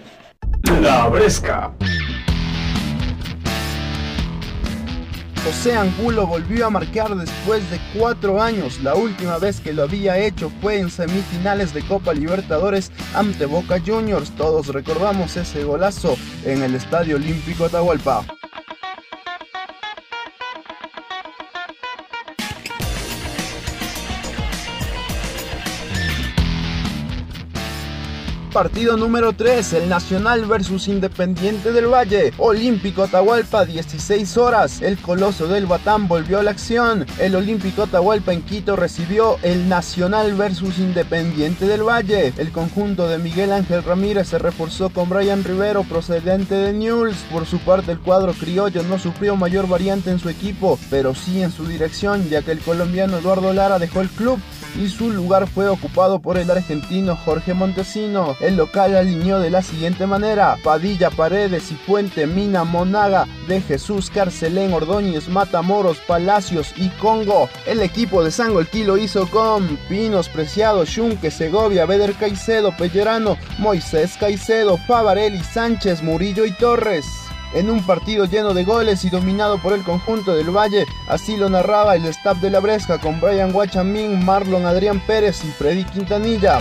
La 0.81 1.07
Bresca. 1.09 1.73
José 5.43 5.75
Angulo 5.75 6.25
volvió 6.25 6.65
a 6.65 6.69
marcar 6.69 7.13
después 7.15 7.69
de 7.69 7.77
cuatro 7.97 8.41
años. 8.41 8.79
La 8.81 8.95
última 8.95 9.37
vez 9.39 9.59
que 9.59 9.73
lo 9.73 9.83
había 9.83 10.17
hecho 10.17 10.49
fue 10.61 10.79
en 10.79 10.89
semifinales 10.89 11.73
de 11.73 11.81
Copa 11.81 12.13
Libertadores 12.13 12.93
ante 13.13 13.45
Boca 13.45 13.77
Juniors. 13.85 14.31
Todos 14.37 14.67
recordamos 14.67 15.35
ese 15.35 15.65
golazo 15.65 16.15
en 16.45 16.63
el 16.63 16.75
Estadio 16.75 17.17
Olímpico 17.17 17.65
Atahualpa. 17.65 18.25
Partido 28.53 28.97
número 28.97 29.33
3, 29.33 29.73
el 29.73 29.89
Nacional 29.89 30.45
versus 30.45 30.87
Independiente 30.87 31.71
del 31.71 31.87
Valle. 31.87 32.33
Olímpico 32.37 33.01
Atahualpa, 33.01 33.65
16 33.65 34.37
horas. 34.37 34.79
El 34.83 34.99
Coloso 34.99 35.47
del 35.47 35.65
Batán 35.65 36.07
volvió 36.07 36.37
a 36.37 36.43
la 36.43 36.51
acción. 36.51 37.07
El 37.17 37.35
Olímpico 37.35 37.81
Atahualpa 37.81 38.31
en 38.31 38.43
Quito 38.43 38.75
recibió 38.75 39.37
el 39.41 39.67
Nacional 39.67 40.35
versus 40.35 40.77
Independiente 40.77 41.65
del 41.65 41.81
Valle. 41.81 42.31
El 42.37 42.51
conjunto 42.51 43.07
de 43.07 43.17
Miguel 43.17 43.51
Ángel 43.51 43.83
Ramírez 43.83 44.27
se 44.27 44.37
reforzó 44.37 44.91
con 44.91 45.09
Brian 45.09 45.43
Rivero 45.43 45.81
procedente 45.83 46.53
de 46.53 46.73
Newell's. 46.73 47.25
Por 47.31 47.47
su 47.47 47.57
parte, 47.57 47.93
el 47.93 47.99
cuadro 47.99 48.33
criollo 48.33 48.83
no 48.83 48.99
sufrió 48.99 49.35
mayor 49.35 49.67
variante 49.67 50.11
en 50.11 50.19
su 50.19 50.29
equipo, 50.29 50.77
pero 50.91 51.15
sí 51.15 51.41
en 51.41 51.51
su 51.51 51.65
dirección, 51.65 52.29
ya 52.29 52.43
que 52.43 52.51
el 52.51 52.59
colombiano 52.59 53.17
Eduardo 53.17 53.51
Lara 53.51 53.79
dejó 53.79 54.01
el 54.01 54.09
club 54.09 54.39
y 54.75 54.89
su 54.89 55.11
lugar 55.11 55.47
fue 55.47 55.67
ocupado 55.67 56.19
por 56.19 56.37
el 56.37 56.49
argentino 56.49 57.15
Jorge 57.15 57.53
Montesino. 57.53 58.35
El 58.43 58.57
local 58.57 58.93
alineó 58.93 59.39
de 59.39 59.49
la 59.49 59.61
siguiente 59.61 60.05
manera: 60.05 60.57
Padilla, 60.61 61.09
Paredes 61.09 61.71
y 61.71 61.75
Puente, 61.75 62.27
Mina, 62.27 62.65
Monaga, 62.65 63.25
de 63.47 63.61
Jesús, 63.61 64.09
Carcelén, 64.09 64.73
Ordóñez, 64.73 65.29
Matamoros, 65.29 65.99
Palacios 65.99 66.73
y 66.75 66.89
Congo. 66.89 67.47
El 67.65 67.81
equipo 67.81 68.21
de 68.21 68.31
Sangolquí 68.31 68.83
lo 68.83 68.97
hizo 68.97 69.27
con 69.29 69.77
Pinos, 69.87 70.27
Preciado, 70.27 70.83
Shunque, 70.83 71.31
Segovia, 71.31 71.85
Beder 71.85 72.15
Caicedo, 72.15 72.75
Pellerano, 72.75 73.37
Moisés 73.59 74.17
Caicedo, 74.19 74.75
Favarelli, 74.75 75.39
Sánchez, 75.39 76.03
Murillo 76.03 76.45
y 76.45 76.51
Torres 76.51 77.05
en 77.53 77.69
un 77.69 77.85
partido 77.85 78.25
lleno 78.25 78.53
de 78.53 78.63
goles 78.63 79.05
y 79.05 79.09
dominado 79.09 79.57
por 79.59 79.73
el 79.73 79.83
conjunto 79.83 80.35
del 80.35 80.49
Valle. 80.49 80.85
Así 81.07 81.37
lo 81.37 81.49
narraba 81.49 81.95
el 81.95 82.05
staff 82.07 82.39
de 82.39 82.49
la 82.49 82.59
Bresca 82.59 82.99
con 82.99 83.21
Brian 83.21 83.53
Guachamín, 83.53 84.25
Marlon 84.25 84.65
Adrián 84.65 84.99
Pérez 85.05 85.45
y 85.45 85.51
Freddy 85.51 85.83
Quintanilla. 85.83 86.59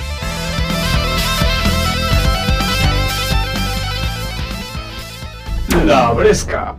La 5.85 6.13
Bresca. 6.13 6.77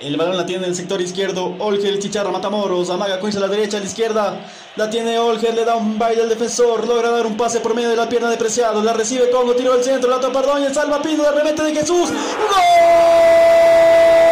El 0.00 0.16
balón 0.16 0.34
la 0.34 0.46
tiene 0.46 0.64
en 0.64 0.70
el 0.70 0.76
sector 0.76 0.98
izquierdo. 1.00 1.56
Olger, 1.58 1.98
Chicharra, 1.98 2.30
Matamoros. 2.30 2.88
Amaga 2.88 3.20
Coins 3.20 3.36
a 3.36 3.40
la 3.40 3.48
derecha, 3.48 3.76
a 3.76 3.80
la 3.80 3.86
izquierda. 3.86 4.46
La 4.76 4.88
tiene 4.88 5.18
Olger, 5.18 5.52
le 5.52 5.66
da 5.66 5.76
un 5.76 5.98
baile 5.98 6.22
al 6.22 6.30
defensor. 6.30 6.86
Logra 6.86 7.10
dar 7.10 7.26
un 7.26 7.36
pase 7.36 7.60
por 7.60 7.74
medio 7.74 7.90
de 7.90 7.96
la 7.96 8.08
pierna 8.08 8.30
de 8.30 8.38
Preciado. 8.38 8.82
La 8.82 8.94
recibe 8.94 9.30
Congo, 9.30 9.54
tiro 9.54 9.74
del 9.74 9.84
centro. 9.84 10.08
La 10.08 10.20
tapa 10.20 10.38
Ordóñez, 10.38 10.72
salva 10.72 11.02
Pino, 11.02 11.22
de 11.22 11.32
remete 11.32 11.62
de 11.62 11.74
Jesús. 11.74 12.08
¡Gol! 12.08 14.29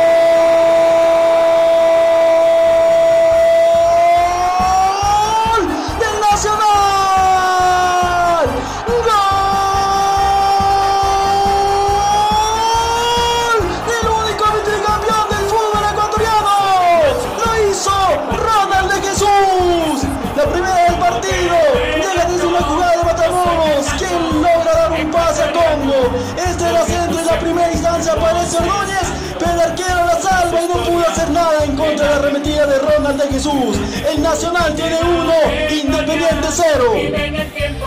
De 33.17 33.27
Jesús. 33.29 33.79
El 34.07 34.23
Nacional 34.23 34.75
tiene 34.75 34.99
uno, 35.01 35.33
Independiente 35.71 36.49
cero. 36.51 36.93
Vive 36.95 37.27
en 37.27 37.37
el 37.37 37.51
tiempo, 37.53 37.87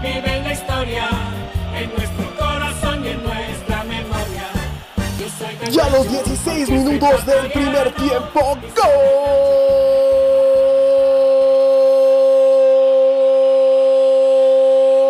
vive 0.00 0.36
en 0.36 0.44
la 0.44 0.52
historia, 0.52 1.08
en 1.74 1.92
nuestro 1.96 2.36
corazón 2.36 3.04
y 3.04 3.08
en 3.08 3.24
nuestra 3.24 3.82
memoria. 3.84 4.44
Ya 5.70 5.88
los 5.90 6.08
16 6.08 6.70
minutos 6.70 7.26
del 7.26 7.50
primer 7.50 7.90
tiempo. 7.92 8.56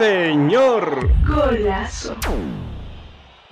Señor. 0.00 1.10
Golazo. 1.26 2.16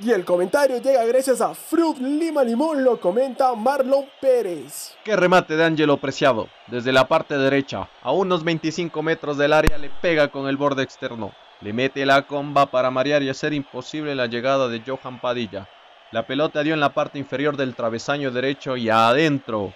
Y 0.01 0.13
el 0.13 0.25
comentario 0.25 0.81
llega 0.81 1.05
gracias 1.05 1.43
a 1.43 1.55
Fruit 1.55 1.99
Lima 1.99 2.43
Limón, 2.43 2.83
lo 2.83 2.99
comenta 2.99 3.55
Marlon 3.55 4.07
Pérez. 4.19 4.97
Qué 5.05 5.15
remate 5.15 5.57
de 5.57 5.65
Ángelo 5.67 5.99
Preciado. 5.99 6.49
Desde 6.67 6.91
la 6.91 7.07
parte 7.07 7.37
derecha, 7.37 7.91
a 8.03 8.13
unos 8.13 8.45
25 8.45 9.03
metros 9.03 9.37
del 9.37 9.53
área, 9.53 9.77
le 9.77 9.91
pega 9.91 10.29
con 10.29 10.49
el 10.49 10.57
borde 10.57 10.83
externo. 10.83 11.33
Le 11.61 11.75
mete 11.75 12.07
la 12.07 12.23
comba 12.23 12.65
para 12.65 12.91
marear 12.91 13.23
y 13.23 13.29
hacer 13.29 13.53
imposible 13.53 14.15
la 14.15 14.25
llegada 14.25 14.69
de 14.69 14.81
Johan 14.81 15.21
Padilla. 15.21 15.69
La 16.13 16.27
pelota 16.27 16.63
dio 16.63 16.73
en 16.73 16.81
la 16.81 16.95
parte 16.95 17.19
inferior 17.19 17.59
del 17.59 17.75
travesaño 17.75 18.31
derecho 18.31 18.79
y 18.79 18.89
adentro. 18.89 19.75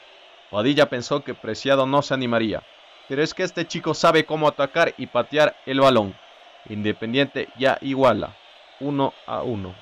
Padilla 0.50 0.89
pensó 0.89 1.23
que 1.23 1.35
Preciado 1.35 1.85
no 1.85 2.00
se 2.00 2.15
animaría. 2.15 2.63
Pero 3.11 3.23
es 3.23 3.35
que 3.35 3.43
este 3.43 3.67
chico 3.67 3.93
sabe 3.93 4.25
cómo 4.25 4.49
atacar 4.49 4.95
y 4.97 5.06
patear 5.06 5.54
el 5.67 5.78
balón. 5.78 6.15
Independiente 6.68 7.48
ya 7.58 7.78
iguala. 7.80 8.36
1 8.80 9.14
a 9.26 9.42
1. 9.42 9.75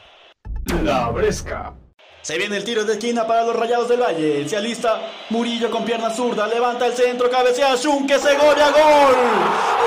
La 0.82 1.10
Bresca. 1.10 1.74
Se 2.22 2.36
viene 2.36 2.58
el 2.58 2.64
tiro 2.64 2.84
de 2.84 2.92
esquina 2.92 3.26
para 3.26 3.44
los 3.44 3.56
Rayados 3.56 3.88
del 3.88 4.00
Valle. 4.00 4.46
Se 4.48 4.56
alista 4.56 5.00
Murillo 5.30 5.70
con 5.70 5.84
pierna 5.84 6.10
zurda. 6.10 6.46
Levanta 6.46 6.86
el 6.86 6.92
centro, 6.92 7.30
cabecea 7.30 7.76
Shunque, 7.76 8.18
Segovia, 8.18 8.70
gol. 8.70 9.14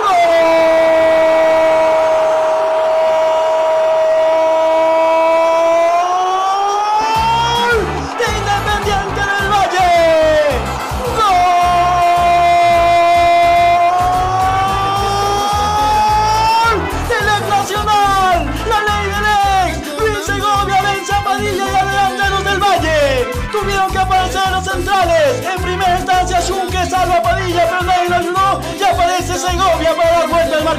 ¡Gol! 0.07 1.72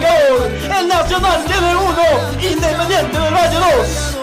El 0.02 0.88
Nacional 0.88 1.44
tiene 1.44 1.76
uno. 1.76 2.02
Independiente 2.42 3.16
del 3.18 3.32
Valle 3.32 3.58
dos. 3.58 4.16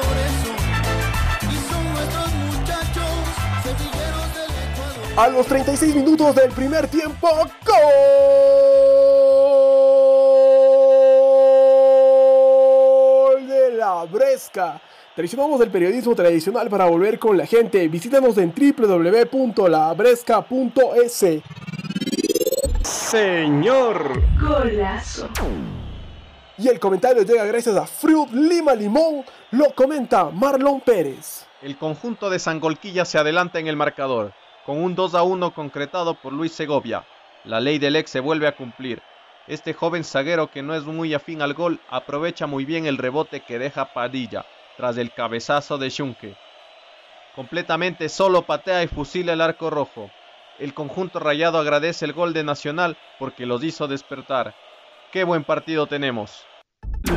A 5.17 5.27
los 5.29 5.45
36 5.45 5.95
minutos 5.95 6.35
del 6.35 6.51
primer 6.51 6.87
tiempo, 6.87 7.27
gol 13.29 13.47
de 13.47 13.71
la 13.73 14.05
Bresca. 14.05 14.81
Traicionamos 15.15 15.59
del 15.59 15.69
periodismo 15.69 16.15
tradicional 16.15 16.69
para 16.69 16.85
volver 16.85 17.19
con 17.19 17.37
la 17.37 17.45
gente. 17.45 17.87
Visítanos 17.89 18.37
en 18.37 18.53
www.labresca.es. 18.53 21.25
Señor. 23.11 24.23
Golazo. 24.39 25.27
Y 26.57 26.69
el 26.69 26.79
comentario 26.79 27.23
llega 27.23 27.43
gracias 27.43 27.75
a 27.75 27.85
Fruit 27.85 28.31
Lima 28.31 28.73
Limón. 28.73 29.25
Lo 29.51 29.75
comenta 29.75 30.29
Marlon 30.29 30.79
Pérez. 30.79 31.45
El 31.61 31.77
conjunto 31.77 32.29
de 32.29 32.39
Sangolquilla 32.39 33.03
se 33.03 33.17
adelanta 33.17 33.59
en 33.59 33.67
el 33.67 33.75
marcador, 33.75 34.31
con 34.65 34.81
un 34.81 34.95
2 34.95 35.15
a 35.15 35.23
1 35.23 35.53
concretado 35.53 36.13
por 36.13 36.31
Luis 36.31 36.53
Segovia. 36.53 37.03
La 37.43 37.59
ley 37.59 37.79
del 37.79 37.97
ex 37.97 38.11
se 38.11 38.21
vuelve 38.21 38.47
a 38.47 38.55
cumplir. 38.55 39.01
Este 39.45 39.73
joven 39.73 40.05
zaguero 40.05 40.49
que 40.49 40.61
no 40.61 40.73
es 40.73 40.85
muy 40.85 41.13
afín 41.13 41.41
al 41.41 41.53
gol 41.53 41.81
aprovecha 41.89 42.47
muy 42.47 42.63
bien 42.63 42.85
el 42.85 42.97
rebote 42.97 43.41
que 43.41 43.59
deja 43.59 43.91
Padilla 43.91 44.45
tras 44.77 44.95
el 44.95 45.11
cabezazo 45.11 45.77
de 45.77 45.89
Shunke. 45.89 46.37
Completamente 47.35 48.07
solo 48.07 48.43
patea 48.43 48.83
y 48.83 48.87
fusila 48.87 49.33
el 49.33 49.41
arco 49.41 49.69
rojo. 49.69 50.09
El 50.59 50.73
conjunto 50.73 51.19
rayado 51.19 51.57
agradece 51.57 52.05
el 52.05 52.13
gol 52.13 52.33
de 52.33 52.43
Nacional 52.43 52.97
porque 53.19 53.45
los 53.45 53.63
hizo 53.63 53.87
despertar. 53.87 54.53
Qué 55.11 55.23
buen 55.23 55.43
partido 55.43 55.87
tenemos. 55.87 56.45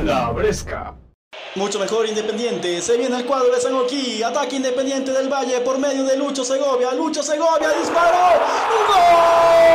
La 0.04 0.30
Bresca. 0.30 0.94
Mucho 1.56 1.78
mejor 1.78 2.06
Independiente. 2.06 2.80
Se 2.80 2.96
viene 2.96 3.16
el 3.16 3.26
cuadro 3.26 3.52
de 3.54 3.60
Sangoquí. 3.60 4.22
Ataque 4.22 4.56
Independiente 4.56 5.12
del 5.12 5.28
Valle 5.28 5.60
por 5.60 5.78
medio 5.78 6.04
de 6.04 6.16
Lucho 6.16 6.44
Segovia. 6.44 6.92
Lucho 6.94 7.22
Segovia 7.22 7.68
disparó. 7.78 8.40
¡Gol! 8.88 9.74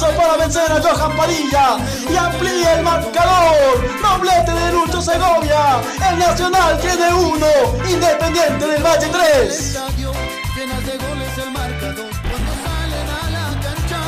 Para 0.00 0.36
vencer 0.36 0.70
a 0.70 0.80
Johan 0.80 1.16
Padilla. 1.16 1.76
Y 2.10 2.16
amplía 2.16 2.74
el 2.74 2.82
marcador. 2.82 3.54
Doblete 4.02 4.52
de 4.52 4.72
Lucho 4.72 5.00
Segovia. 5.00 5.80
El 6.10 6.18
Nacional 6.18 6.78
tiene 6.80 7.14
uno. 7.14 7.46
Independiente 7.88 8.66
del 8.66 8.82
Valle 8.82 9.06
3. 9.12 9.78
Llenas 10.56 10.86
de 10.86 10.92
goles 10.92 11.38
el 11.38 11.50
marcador 11.50 12.10
cuando 12.30 12.52
salen 12.62 13.08
a 13.10 13.30
la 13.30 13.46
cancha, 13.60 14.00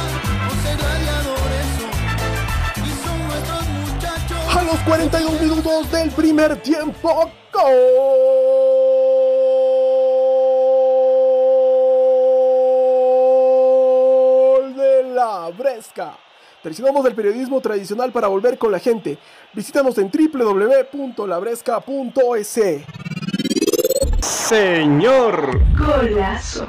11 0.49 0.77
gladiadores 0.77 1.66
son 1.77 2.85
y 2.85 2.90
son 3.05 3.18
nuestros 3.27 3.64
muchachos. 3.68 4.57
A 4.57 4.62
los 4.62 4.79
42 4.81 5.40
minutos 5.40 5.90
del 5.90 6.11
primer 6.11 6.57
tiempo, 6.62 7.31
gol 7.53 8.45
la 15.76 15.76
Bresca. 15.76 16.16
Traicionamos 16.62 17.04
del 17.04 17.14
periodismo 17.14 17.60
tradicional 17.60 18.10
para 18.10 18.28
volver 18.28 18.56
con 18.58 18.72
la 18.72 18.78
gente. 18.78 19.18
Visítanos 19.52 19.98
en 19.98 20.10
www.labresca.es. 20.10 22.60
Señor. 24.20 25.60
Golazo. 25.76 26.66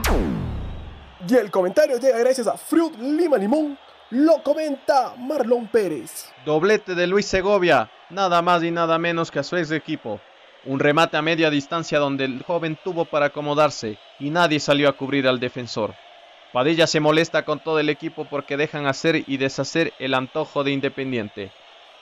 Y 1.28 1.36
el 1.36 1.50
comentario 1.50 1.98
llega 2.00 2.20
gracias 2.20 2.48
a 2.48 2.58
Fruit 2.58 2.96
Lima 3.00 3.38
Limón. 3.38 3.78
lo 4.12 4.44
comenta 4.44 5.16
Marlon 5.18 5.68
Pérez. 5.68 6.30
Doblete 6.46 6.96
de 6.96 7.08
Luis 7.08 7.26
Segovia, 7.26 7.90
nada 8.10 8.42
más 8.42 8.64
y 8.64 8.72
nada 8.72 8.98
menos 8.98 9.32
que 9.32 9.40
a 9.40 9.44
su 9.44 9.58
ex 9.58 9.72
equipo. 9.72 10.22
Un 10.66 10.80
remate 10.80 11.18
a 11.18 11.22
media 11.22 11.50
distancia 11.50 12.00
donde 12.00 12.26
el 12.26 12.44
joven 12.44 12.78
tuvo 12.84 13.06
para 13.06 13.28
acomodarse 13.28 13.98
y 14.20 14.30
nadie 14.30 14.60
salió 14.60 14.90
a 14.90 14.94
cubrir 14.94 15.28
al 15.28 15.40
defensor. 15.40 15.96
Padilla 16.58 16.88
se 16.88 17.00
molesta 17.00 17.46
con 17.46 17.60
todo 17.60 17.80
el 17.80 17.88
equipo 17.88 18.26
porque 18.26 18.58
dejan 18.58 18.88
hacer 18.88 19.24
y 19.28 19.38
deshacer 19.38 19.94
el 20.00 20.16
antojo 20.16 20.64
de 20.64 20.72
Independiente. 20.72 21.52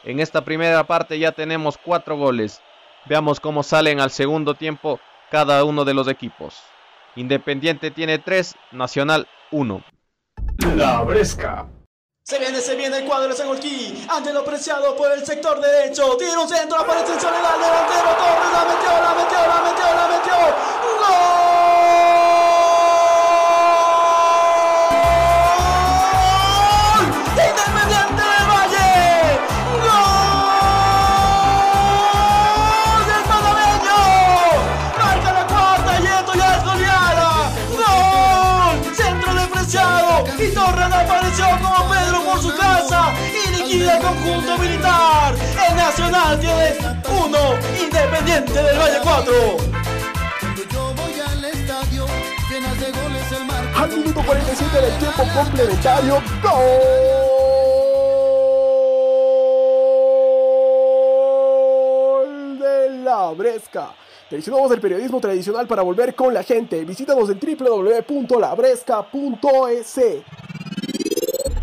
En 0.06 0.22
esta 0.22 0.46
primera 0.46 0.86
parte 0.86 1.20
ya 1.20 1.34
tenemos 1.34 1.78
cuatro 1.78 2.16
goles. 2.16 2.62
Veamos 3.04 3.42
cómo 3.42 3.64
salen 3.64 4.00
al 4.00 4.12
segundo 4.12 4.54
tiempo 4.54 5.02
cada 5.30 5.66
uno 5.66 5.84
de 5.84 5.94
los 5.94 6.08
equipos. 6.08 6.56
Independiente 7.18 7.92
tiene 7.92 8.18
tres, 8.18 8.56
Nacional 8.72 9.28
uno. 9.52 9.84
La 10.78 11.02
Bresca. 11.02 11.68
Se 12.24 12.40
viene, 12.40 12.62
se 12.62 12.78
viene 12.78 13.00
el 13.00 13.04
cuadro 13.04 13.28
de 13.28 13.36
Sangolquí. 13.36 14.06
Ángelo 14.08 14.46
preciado 14.46 14.96
por 14.96 15.12
el 15.12 15.26
sector 15.26 15.60
derecho. 15.60 16.16
Tira 16.16 16.40
un 16.40 16.48
centro, 16.48 16.80
aparece 16.80 17.12
en 17.12 17.20
soledad. 17.20 17.58
Delantero, 17.60 18.10
Torres 18.16 18.54
la 18.54 18.64
metió, 18.74 18.90
la 19.04 19.14
metió, 19.16 19.48
la 19.48 19.62
metió, 19.70 19.96
la 19.96 20.08
metió. 20.08 20.34
¡Gol! 21.02 21.65
Nacional 45.98 46.38
tiene 46.42 46.76
uno, 47.24 47.56
Independiente 47.82 48.52
del 48.52 48.78
Valle 48.78 49.00
4. 49.02 49.34
Al 53.78 53.90
minuto 53.90 54.22
47 54.26 54.82
del 54.82 54.98
tiempo 54.98 55.24
complementario, 55.34 56.22
gol 56.44 56.52
de 62.60 62.90
la 63.02 63.32
Bresca. 63.32 63.94
Traicionamos 64.30 64.70
el 64.72 64.82
periodismo 64.82 65.22
tradicional 65.22 65.66
para 65.66 65.82
volver 65.82 66.14
con 66.14 66.34
la 66.34 66.44
gente. 66.44 66.84
Visítanos 66.84 67.30
en 67.30 67.40
www.labresca.es. 67.40 70.02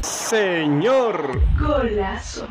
Señor. 0.00 1.38
Golazo. 1.60 2.48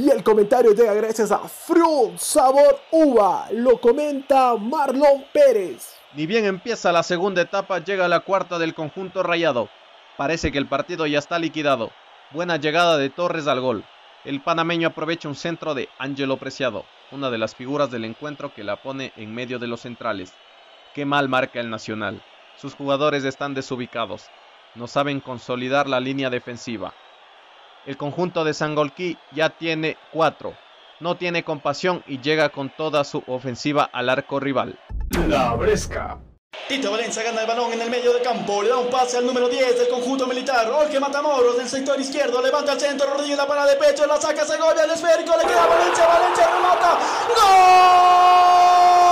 Y 0.00 0.08
el 0.08 0.22
comentario 0.22 0.72
llega 0.72 0.94
gracias 0.94 1.30
a 1.30 1.40
Fruit 1.40 2.16
Sabor 2.16 2.80
Uva. 2.90 3.48
Lo 3.52 3.78
comenta 3.78 4.56
Marlon 4.56 5.26
Pérez. 5.30 5.94
Ni 6.14 6.24
bien 6.24 6.46
empieza 6.46 6.90
la 6.90 7.02
segunda 7.02 7.42
etapa, 7.42 7.80
llega 7.80 8.08
la 8.08 8.20
cuarta 8.20 8.58
del 8.58 8.72
conjunto 8.72 9.22
rayado. 9.22 9.68
Parece 10.16 10.50
que 10.50 10.56
el 10.56 10.66
partido 10.66 11.06
ya 11.06 11.18
está 11.18 11.38
liquidado. 11.38 11.90
Buena 12.30 12.56
llegada 12.56 12.96
de 12.96 13.10
Torres 13.10 13.46
al 13.46 13.60
gol. 13.60 13.84
El 14.24 14.40
panameño 14.40 14.88
aprovecha 14.88 15.28
un 15.28 15.34
centro 15.34 15.74
de 15.74 15.90
Ángelo 15.98 16.38
Preciado, 16.38 16.86
una 17.10 17.28
de 17.28 17.36
las 17.36 17.54
figuras 17.54 17.90
del 17.90 18.06
encuentro 18.06 18.54
que 18.54 18.64
la 18.64 18.76
pone 18.76 19.12
en 19.16 19.34
medio 19.34 19.58
de 19.58 19.66
los 19.66 19.82
centrales. 19.82 20.32
Qué 20.94 21.04
mal 21.04 21.28
marca 21.28 21.60
el 21.60 21.68
Nacional. 21.68 22.22
Sus 22.56 22.74
jugadores 22.74 23.24
están 23.24 23.52
desubicados. 23.52 24.28
No 24.74 24.86
saben 24.86 25.20
consolidar 25.20 25.86
la 25.86 26.00
línea 26.00 26.30
defensiva. 26.30 26.94
El 27.86 27.96
conjunto 27.96 28.44
de 28.44 28.52
Sangolquí 28.52 29.16
ya 29.32 29.50
tiene 29.50 29.96
cuatro. 30.12 30.54
No 31.00 31.16
tiene 31.16 31.44
compasión 31.44 32.04
y 32.06 32.20
llega 32.20 32.50
con 32.50 32.68
toda 32.68 33.04
su 33.04 33.22
ofensiva 33.26 33.88
al 33.90 34.10
arco 34.10 34.38
rival. 34.38 34.78
La 35.28 35.54
Bresca. 35.54 36.18
Tito 36.68 36.90
Valencia 36.90 37.22
gana 37.22 37.40
el 37.40 37.46
balón 37.46 37.72
en 37.72 37.80
el 37.80 37.90
medio 37.90 38.12
de 38.12 38.20
campo, 38.22 38.62
le 38.62 38.68
da 38.68 38.76
un 38.76 38.90
pase 38.90 39.16
al 39.16 39.24
número 39.24 39.48
10 39.48 39.78
del 39.78 39.88
conjunto 39.88 40.26
militar, 40.26 40.68
Jorge 40.70 41.00
Matamoros 41.00 41.56
del 41.56 41.68
sector 41.68 41.98
izquierdo, 42.00 42.42
levanta 42.42 42.72
al 42.72 42.80
centro, 42.80 43.08
Rodríguez 43.08 43.38
la 43.38 43.46
para 43.46 43.66
de 43.66 43.76
pecho, 43.76 44.06
la 44.06 44.20
saca 44.20 44.44
Segovia, 44.44 44.84
el 44.84 44.90
esférico, 44.90 45.36
le 45.36 45.46
queda 45.46 45.64
a 45.64 45.66
Valencia, 45.66 46.06
Valencia 46.06 46.46
remata, 46.48 46.98
¡Gol! 47.28 49.09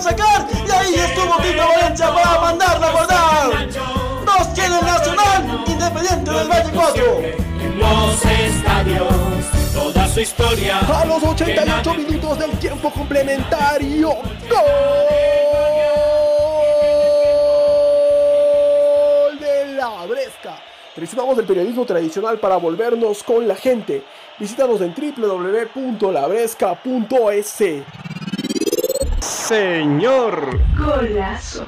Sacar 0.00 0.46
y 0.52 0.70
ahí 0.70 0.94
estuvo 0.94 1.36
Tito 1.42 1.66
Valencia 1.66 2.14
para 2.14 2.40
mandarlo 2.40 2.86
a 2.86 2.92
guardar. 2.92 3.68
Dos 4.24 4.54
tiene 4.54 4.78
el 4.78 4.84
Nacional, 4.84 5.64
Independiente 5.66 6.30
del 6.30 6.48
Valle 6.48 6.70
4. 6.74 7.04
En 7.60 7.78
los 7.78 8.24
estadios, 8.24 9.08
toda 9.72 10.08
su 10.08 10.20
historia. 10.20 10.78
A 10.80 11.04
los 11.04 11.22
88 11.22 11.94
minutos 11.94 12.38
del 12.38 12.50
tiempo 12.58 12.90
complementario, 12.90 14.08
gol 14.08 14.24
de 19.38 19.66
la 19.74 20.06
Bresca. 20.06 20.58
Traicionamos 20.94 21.36
el 21.38 21.44
periodismo 21.44 21.84
tradicional 21.84 22.38
para 22.38 22.56
volvernos 22.56 23.22
con 23.22 23.46
la 23.48 23.56
gente. 23.56 24.02
Visítanos 24.38 24.80
en 24.80 24.94
www.labresca.es. 24.94 27.62
Señor. 29.54 30.60
Golazo. 30.76 31.64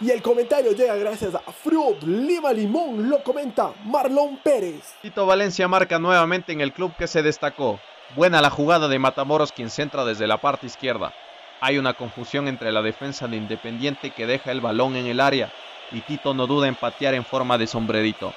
Y 0.00 0.10
el 0.10 0.22
comentario 0.22 0.72
llega 0.72 0.96
gracias 0.96 1.34
a 1.34 1.40
Fruit 1.52 2.02
Lima 2.02 2.50
Limón, 2.54 3.10
lo 3.10 3.22
comenta 3.22 3.74
Marlon 3.84 4.38
Pérez. 4.38 4.94
Tito 5.02 5.26
Valencia 5.26 5.68
marca 5.68 5.98
nuevamente 5.98 6.52
en 6.52 6.62
el 6.62 6.72
club 6.72 6.94
que 6.96 7.08
se 7.08 7.22
destacó. 7.22 7.78
Buena 8.16 8.40
la 8.40 8.48
jugada 8.48 8.88
de 8.88 8.98
Matamoros 8.98 9.52
quien 9.52 9.68
centra 9.68 10.06
desde 10.06 10.26
la 10.26 10.38
parte 10.38 10.66
izquierda. 10.66 11.12
Hay 11.60 11.76
una 11.76 11.92
confusión 11.92 12.48
entre 12.48 12.72
la 12.72 12.80
defensa 12.80 13.28
de 13.28 13.36
Independiente 13.36 14.08
que 14.08 14.26
deja 14.26 14.50
el 14.50 14.62
balón 14.62 14.96
en 14.96 15.08
el 15.08 15.20
área 15.20 15.52
y 15.92 16.00
Tito 16.00 16.32
no 16.32 16.46
duda 16.46 16.68
en 16.68 16.74
patear 16.74 17.12
en 17.12 17.26
forma 17.26 17.58
de 17.58 17.66
sombrerito 17.66 18.32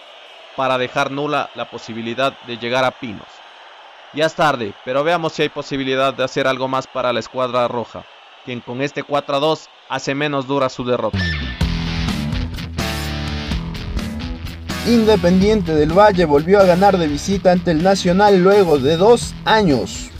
para 0.58 0.78
dejar 0.78 1.10
nula 1.10 1.52
la 1.56 1.70
posibilidad 1.70 2.38
de 2.48 2.58
llegar 2.58 2.84
a 2.84 2.92
Pinos. 2.92 3.43
Ya 4.16 4.28
es 4.28 4.36
tarde, 4.36 4.76
pero 4.86 5.04
veamos 5.04 5.34
si 5.34 5.42
hay 5.42 5.50
posibilidad 5.50 6.14
de 6.14 6.24
hacer 6.24 6.46
algo 6.46 6.68
más 6.68 6.86
para 6.86 7.12
la 7.12 7.20
escuadra 7.20 7.68
roja, 7.68 8.06
quien 8.46 8.62
con 8.62 8.80
este 8.84 9.02
4 9.02 9.36
a 9.36 9.40
2 9.40 9.70
hace 9.90 10.14
menos 10.14 10.46
dura 10.46 10.70
su 10.70 10.86
derrota. 10.86 11.18
Independiente 14.86 15.74
del 15.74 15.98
Valle 15.98 16.26
volvió 16.26 16.60
a 16.60 16.64
ganar 16.64 16.98
de 17.00 17.08
visita 17.08 17.52
ante 17.52 17.72
el 17.72 17.82
Nacional 17.82 18.44
luego 18.44 18.78
de 18.78 18.98
dos 18.98 19.34
años. 19.46 20.12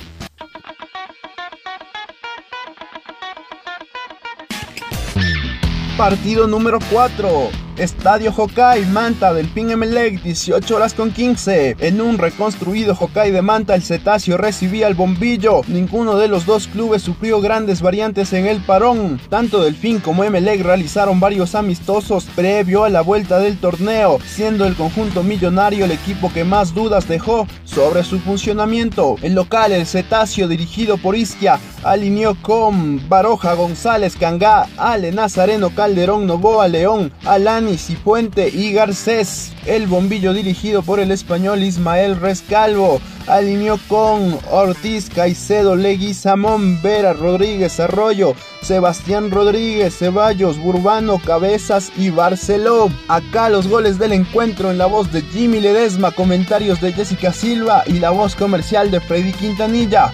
Partido 5.96 6.48
número 6.48 6.80
4. 6.92 7.63
Estadio 7.78 8.32
Hokai, 8.36 8.86
Manta 8.86 9.34
del 9.34 9.48
Pin 9.48 9.72
Emelec, 9.72 10.22
18 10.22 10.76
horas 10.76 10.94
con 10.94 11.12
15. 11.12 11.78
En 11.80 12.02
un 12.02 12.20
reconstruido 12.20 12.96
Hokai 13.00 13.32
de 13.32 13.42
Manta, 13.42 13.74
el 13.74 13.82
Cetáceo 13.82 14.38
recibía 14.38 14.88
el 14.88 14.94
bombillo. 14.94 15.62
Ninguno 15.68 16.16
de 16.18 16.28
los 16.28 16.46
dos 16.46 16.68
clubes 16.68 17.02
sufrió 17.02 17.42
grandes 17.42 17.82
variantes 17.82 18.32
en 18.34 18.46
el 18.46 18.62
parón. 18.62 19.20
Tanto 19.30 19.64
Delfín 19.64 20.00
como 20.00 20.24
Emelec 20.24 20.62
realizaron 20.62 21.20
varios 21.20 21.56
amistosos 21.56 22.26
previo 22.36 22.84
a 22.84 22.90
la 22.90 23.02
vuelta 23.02 23.40
del 23.40 23.58
torneo, 23.58 24.20
siendo 24.24 24.66
el 24.66 24.76
conjunto 24.76 25.24
millonario 25.24 25.86
el 25.86 25.92
equipo 25.92 26.32
que 26.32 26.44
más 26.44 26.76
dudas 26.76 27.08
dejó 27.08 27.48
sobre 27.64 28.04
su 28.04 28.20
funcionamiento. 28.20 29.16
El 29.24 29.34
local, 29.34 29.72
el 29.72 29.88
Cetáceo, 29.88 30.48
dirigido 30.48 30.98
por 30.98 31.16
Isquia, 31.16 31.60
alineó 31.84 32.36
con 32.40 33.10
Baroja 33.10 33.54
González 33.54 34.16
Cangá, 34.16 34.68
Ale 34.78 35.12
Nazareno 35.12 35.72
Calderón 35.72 36.28
Novoa 36.28 36.68
León, 36.68 37.12
Alan 37.26 37.63
Cipuente 37.78 38.50
y 38.50 38.74
Garcés. 38.74 39.54
El 39.66 39.88
bombillo 39.88 40.34
dirigido 40.34 40.82
por 40.82 41.00
el 41.00 41.12
español 41.12 41.64
Ismael 41.64 42.20
Rescalvo 42.20 43.00
alineó 43.28 43.80
con 43.88 44.38
Ortiz, 44.52 45.10
Caicedo, 45.10 45.76
Leguizamón, 45.76 46.82
Vera, 46.82 47.14
Rodríguez, 47.14 47.80
Arroyo, 47.80 48.36
Sebastián 48.62 49.32
Rodríguez, 49.32 49.98
Ceballos, 49.98 50.60
Burbano, 50.60 51.20
Cabezas 51.20 51.92
y 51.98 52.10
Barceló. 52.10 52.90
Acá 53.08 53.50
los 53.50 53.68
goles 53.68 53.98
del 53.98 54.14
encuentro 54.14 54.70
en 54.70 54.78
la 54.78 54.86
voz 54.86 55.12
de 55.12 55.22
Jimmy 55.22 55.60
Ledesma, 55.60 56.12
comentarios 56.12 56.82
de 56.82 56.94
Jessica 56.94 57.32
Silva 57.32 57.84
y 57.86 57.94
la 57.94 58.10
voz 58.10 58.36
comercial 58.36 58.92
de 58.92 59.00
Freddy 59.00 59.32
Quintanilla. 59.32 60.12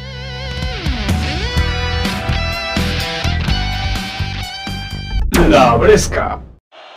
La 5.49 5.75
Bresca. 5.77 6.48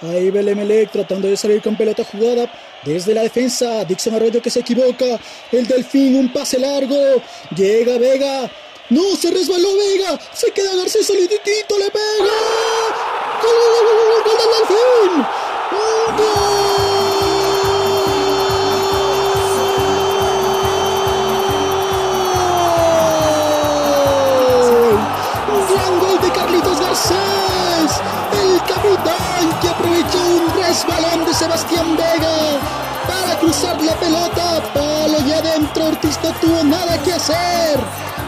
Ahí 0.03 0.31
va 0.31 0.41
el 0.41 0.49
Emelec 0.49 0.91
tratando 0.91 1.29
de 1.29 1.37
salir 1.37 1.63
con 1.63 1.77
pelota 1.77 2.05
jugada 2.05 2.51
desde 2.85 3.15
la 3.15 3.23
defensa. 3.23 3.85
Dixon 3.85 4.15
Arroyo 4.15 4.43
que 4.43 4.51
se 4.51 4.61
equivoca. 4.61 5.19
El 5.53 5.67
Delfín, 5.67 6.17
un 6.17 6.33
pase 6.33 6.59
largo. 6.59 7.23
Llega 7.57 7.99
Vega. 7.99 8.51
No, 8.91 9.17
se 9.17 9.31
resbaló 9.31 9.77
Vega. 9.77 10.19
Se 10.33 10.51
queda 10.51 10.75
Garcés 10.75 11.07
solitito, 11.07 11.79
le 11.79 11.91
pega. 11.91 12.35
¡Gol, 13.43 13.53
gol, 13.53 13.85
gol, 13.87 14.23
gol, 14.25 14.37
del 14.39 14.51
Delfín! 14.59 15.27
¡Un 15.73 16.17
gol! 16.17 16.92
Un 30.73 30.89
resbalón 30.89 31.27
de 31.27 31.35
Sebastián 31.35 31.97
Vega 31.97 32.59
para 33.07 33.39
cruzar 33.41 33.81
la 33.83 33.95
pelota. 33.95 34.63
Palo 34.73 35.21
y 35.27 35.33
adentro 35.33 35.87
Ortiz 35.87 36.19
no 36.23 36.31
tuvo 36.41 36.65
nada 36.65 36.97
que 37.03 37.13
hacer. 37.13 37.79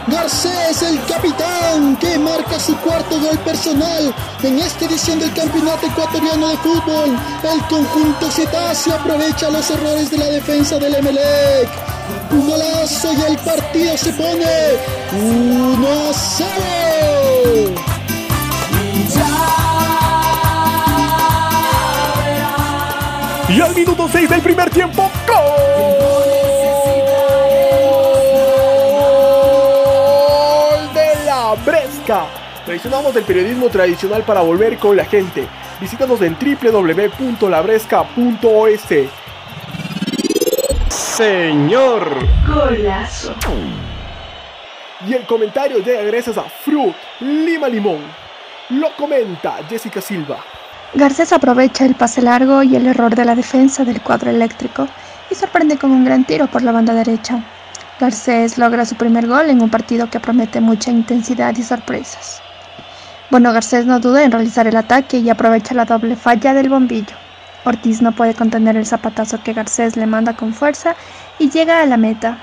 Garcés, 0.09 0.83
el 0.83 1.03
capitán, 1.07 1.97
que 1.97 2.19
marca 2.19 2.61
su 2.61 2.77
cuarto 2.79 3.19
gol 3.19 3.39
personal 3.39 4.15
en 4.43 4.59
esta 4.59 4.85
edición 4.85 5.19
del 5.21 5.33
Campeonato 5.33 5.87
Ecuatoriano 5.87 6.49
de 6.49 6.57
Fútbol. 6.59 7.19
El 7.43 7.61
conjunto 7.69 8.31
cetáceo 8.31 8.95
aprovecha 8.95 9.49
los 9.49 9.71
errores 9.71 10.11
de 10.11 10.19
la 10.19 10.27
defensa 10.27 10.79
del 10.79 10.97
Emelec. 10.97 11.69
Un 12.31 12.47
golazo 12.47 13.13
y 13.15 13.23
el 13.23 13.39
partido 13.39 13.97
se 13.97 14.13
pone 14.13 14.45
1 15.13 15.89
a 15.89 16.13
0. 16.13 17.85
Y 23.55 23.61
al 23.61 23.73
minuto 23.73 24.09
6 24.11 24.29
del 24.29 24.41
primer 24.41 24.69
tiempo, 24.69 25.09
¡Gol 25.29 25.37
de 30.93 31.25
la 31.25 31.55
Bresca! 31.65 32.27
Traicionamos 32.67 33.15
el 33.15 33.23
periodismo 33.23 33.69
tradicional 33.69 34.25
para 34.25 34.41
volver 34.41 34.77
con 34.77 34.97
la 34.97 35.05
gente. 35.05 35.47
Visítanos 35.81 36.21
en 36.23 36.37
www.labresca.os. 36.37 38.81
Señor. 40.89 42.27
Golazo. 42.49 43.37
Y 45.07 45.15
el 45.15 45.25
comentario 45.27 45.79
llega 45.79 46.03
gracias 46.03 46.37
a 46.39 46.43
Fruit 46.43 46.97
Lima 47.21 47.69
Limón. 47.69 48.01
Lo 48.71 48.91
comenta 48.97 49.59
Jessica 49.69 50.01
Silva. 50.01 50.43
Garcés 50.97 51.33
aprovecha 51.33 51.85
el 51.85 51.97
pase 51.97 52.23
largo 52.23 52.63
y 52.63 52.77
el 52.77 52.87
error 52.87 53.17
de 53.17 53.25
la 53.25 53.35
defensa 53.35 53.85
del 53.85 54.01
cuadro 54.01 54.31
eléctrico 54.31 54.87
y 55.29 55.35
sorprende 55.35 55.77
con 55.77 55.91
un 55.91 56.05
gran 56.05 56.25
tiro 56.25 56.47
por 56.47 56.63
la 56.63 56.71
banda 56.71 56.95
derecha. 56.95 57.41
Garcés 57.99 58.59
logra 58.59 58.85
su 58.85 58.95
primer 58.95 59.27
gol 59.27 59.51
en 59.51 59.61
un 59.61 59.71
partido 59.71 60.09
que 60.09 60.21
promete 60.21 60.61
mucha 60.61 60.93
intensidad 60.93 61.57
y 61.57 61.65
sorpresas. 61.65 62.41
Bueno, 63.29 63.53
Garcés 63.53 63.87
no 63.87 63.99
duda 63.99 64.23
en 64.23 64.31
realizar 64.31 64.69
el 64.69 64.77
ataque 64.77 65.19
y 65.19 65.29
aprovecha 65.31 65.75
la 65.75 65.85
doble 65.85 66.15
falla 66.15 66.55
del 66.55 66.69
bombillo. 66.69 67.17
Ortiz 67.65 68.01
no 68.01 68.13
puede 68.13 68.35
contener 68.35 68.77
el 68.77 68.87
zapatazo 68.87 69.43
que 69.43 69.53
Garcés 69.53 69.97
le 69.97 70.07
manda 70.07 70.37
con 70.37 70.55
fuerza 70.55 70.95
y 71.41 71.51
llega 71.51 71.83
a 71.83 71.87
la 71.87 71.97
meta. 71.97 72.39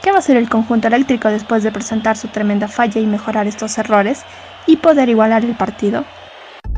¿Qué 0.00 0.12
va 0.12 0.18
a 0.18 0.20
hacer 0.20 0.36
el 0.36 0.48
conjunto 0.48 0.86
eléctrico 0.86 1.28
después 1.28 1.64
de 1.64 1.72
presentar 1.72 2.16
su 2.16 2.28
tremenda 2.28 2.68
falla 2.68 3.00
y 3.00 3.06
mejorar 3.06 3.48
estos 3.48 3.76
errores 3.78 4.22
y 4.64 4.76
poder 4.76 5.08
igualar 5.08 5.44
el 5.44 5.56
partido? 5.56 6.04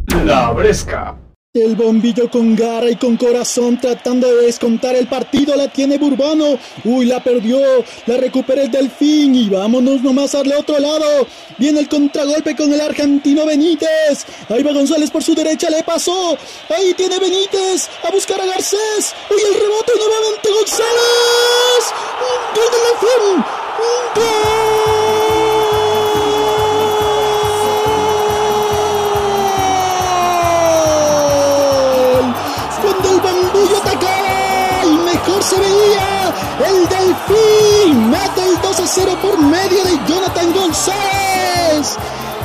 La 0.09 0.53
Bresca. 0.53 1.17
El 1.55 1.77
bombillo 1.77 2.31
con 2.31 2.57
garra 2.57 2.89
y 2.89 2.97
con 2.97 3.19
corazón 3.19 3.79
tratando 3.79 4.27
de 4.27 4.47
descontar 4.47 4.97
el 4.97 5.07
partido 5.07 5.55
la 5.55 5.69
tiene 5.69 5.99
Burbano. 5.99 6.59
Uy, 6.85 7.05
la 7.05 7.23
perdió. 7.23 7.61
La 8.07 8.17
recupera 8.17 8.63
el 8.63 8.71
Delfín 8.71 9.35
y 9.35 9.51
vámonos 9.51 10.03
nomás 10.03 10.35
al 10.35 10.51
otro 10.53 10.79
lado. 10.79 11.27
Viene 11.59 11.81
el 11.81 11.89
contragolpe 11.89 12.57
con 12.57 12.73
el 12.73 12.81
argentino 12.81 13.45
Benítez. 13.45 14.25
Ahí 14.49 14.63
va 14.63 14.73
González 14.73 15.11
por 15.11 15.23
su 15.23 15.35
derecha, 15.35 15.69
le 15.69 15.83
pasó. 15.83 16.39
Ahí 16.75 16.95
tiene 16.95 17.19
Benítez 17.19 17.91
a 18.03 18.11
buscar 18.11 18.41
a 18.41 18.47
Garcés. 18.47 19.15
Uy, 19.31 19.37
el 19.37 19.61
rebote 19.61 19.93
nuevamente 19.99 20.49
González. 20.59 21.85
Un 22.19 22.55
gol 22.57 22.69
del 22.73 22.83
Delfín. 22.89 23.45
Un 23.79 24.23
gol. 24.23 25.32
Se 35.53 35.61
veía, 35.61 36.35
el 36.67 36.89
Delfín 36.89 38.11
mete 38.11 38.43
el 38.43 38.61
2 38.63 38.81
a 38.81 38.87
0 38.87 39.19
por 39.21 39.39
medio 39.39 39.85
de 39.85 39.99
Jonathan 40.09 40.53
González. 40.55 41.99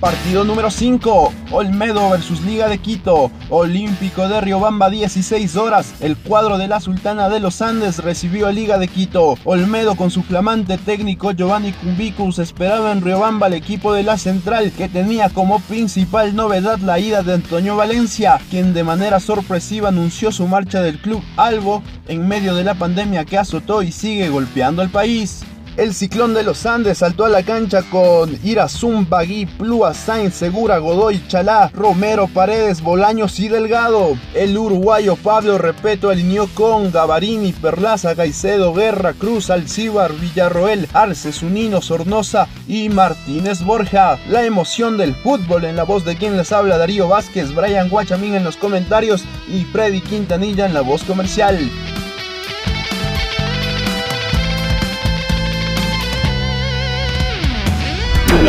Partido 0.00 0.44
número 0.44 0.70
5, 0.70 1.30
Olmedo 1.50 2.08
versus 2.08 2.40
Liga 2.40 2.70
de 2.70 2.78
Quito, 2.78 3.30
Olímpico 3.50 4.28
de 4.28 4.40
Riobamba 4.40 4.88
16 4.88 5.56
horas, 5.56 5.92
el 6.00 6.16
cuadro 6.16 6.56
de 6.56 6.68
la 6.68 6.80
Sultana 6.80 7.28
de 7.28 7.38
los 7.38 7.60
Andes 7.60 7.98
recibió 7.98 8.46
a 8.46 8.52
Liga 8.52 8.78
de 8.78 8.88
Quito, 8.88 9.36
Olmedo 9.44 9.96
con 9.96 10.10
su 10.10 10.22
flamante 10.22 10.78
técnico 10.78 11.32
Giovanni 11.32 11.72
Cumbicus 11.72 12.38
esperaba 12.38 12.92
en 12.92 13.02
Riobamba 13.02 13.48
al 13.48 13.52
equipo 13.52 13.92
de 13.92 14.02
la 14.02 14.16
Central 14.16 14.72
que 14.72 14.88
tenía 14.88 15.28
como 15.28 15.58
principal 15.60 16.34
novedad 16.34 16.78
la 16.78 16.98
ida 16.98 17.22
de 17.22 17.34
Antonio 17.34 17.76
Valencia, 17.76 18.40
quien 18.48 18.72
de 18.72 18.84
manera 18.84 19.20
sorpresiva 19.20 19.90
anunció 19.90 20.32
su 20.32 20.48
marcha 20.48 20.80
del 20.80 20.98
club 20.98 21.22
Albo 21.36 21.82
en 22.08 22.26
medio 22.26 22.54
de 22.54 22.64
la 22.64 22.74
pandemia 22.74 23.26
que 23.26 23.36
azotó 23.36 23.82
y 23.82 23.92
sigue 23.92 24.30
golpeando 24.30 24.80
al 24.80 24.88
país. 24.88 25.42
El 25.80 25.94
ciclón 25.94 26.34
de 26.34 26.42
los 26.42 26.66
Andes 26.66 26.98
saltó 26.98 27.24
a 27.24 27.30
la 27.30 27.42
cancha 27.42 27.82
con 27.84 28.38
Irazum, 28.44 29.08
Bagui, 29.08 29.46
Plúa, 29.46 29.94
Sainz, 29.94 30.34
Segura, 30.34 30.76
Godoy, 30.76 31.26
Chalá, 31.26 31.70
Romero, 31.72 32.28
Paredes, 32.28 32.82
Bolaños 32.82 33.40
y 33.40 33.48
Delgado. 33.48 34.14
El 34.34 34.58
uruguayo 34.58 35.16
Pablo 35.16 35.56
Repeto 35.56 36.10
alineó 36.10 36.48
con 36.52 36.92
Gavarini, 36.92 37.52
Perlaza, 37.52 38.14
Caicedo, 38.14 38.74
Guerra, 38.74 39.14
Cruz, 39.14 39.48
Alcíbar, 39.48 40.12
Villarroel, 40.12 40.86
Arce, 40.92 41.32
Zunino, 41.32 41.80
Sornosa 41.80 42.46
y 42.68 42.90
Martínez 42.90 43.62
Borja. 43.62 44.18
La 44.28 44.44
emoción 44.44 44.98
del 44.98 45.14
fútbol 45.14 45.64
en 45.64 45.76
la 45.76 45.84
voz 45.84 46.04
de 46.04 46.14
quien 46.14 46.36
les 46.36 46.52
habla 46.52 46.76
Darío 46.76 47.08
Vázquez, 47.08 47.54
Brian 47.54 47.88
Guachamín 47.88 48.34
en 48.34 48.44
los 48.44 48.58
comentarios 48.58 49.24
y 49.48 49.64
Freddy 49.64 50.02
Quintanilla 50.02 50.66
en 50.66 50.74
la 50.74 50.82
voz 50.82 51.04
comercial. 51.04 51.58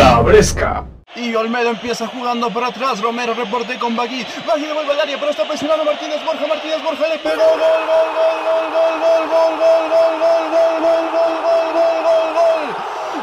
La. 0.02 0.84
Y 1.16 1.36
Olmedo 1.36 1.70
empieza 1.70 2.08
jugando 2.08 2.50
para 2.50 2.68
atrás. 2.68 3.00
Romero 3.02 3.36
reporte 3.36 3.78
con 3.78 3.96
Bagui. 3.96 4.26
Bagui 4.48 4.66
devuelve 4.66 4.94
al 4.94 5.02
área, 5.02 5.20
pero 5.20 5.30
está 5.30 5.46
presionando 5.46 5.86
Martínez 5.86 6.26
Borja. 6.26 6.48
Martínez 6.48 6.82
Borja 6.82 7.08
le 7.08 7.20
pegó. 7.20 7.36
Gol, 7.36 7.60
gol, 7.60 7.84
gol, 7.86 8.10
gol, 8.18 8.40
gol, 8.42 8.80
gol, 8.82 9.30
gol, 9.30 9.62
gol, 9.62 9.86
gol, 9.92 10.14
gol, 10.18 10.42
gol, 10.58 10.76
gol, 10.82 11.06
gol, 11.14 11.36
gol, 11.46 11.68
gol, 11.78 11.98
gol, 12.02 12.30
gol. 12.34 12.64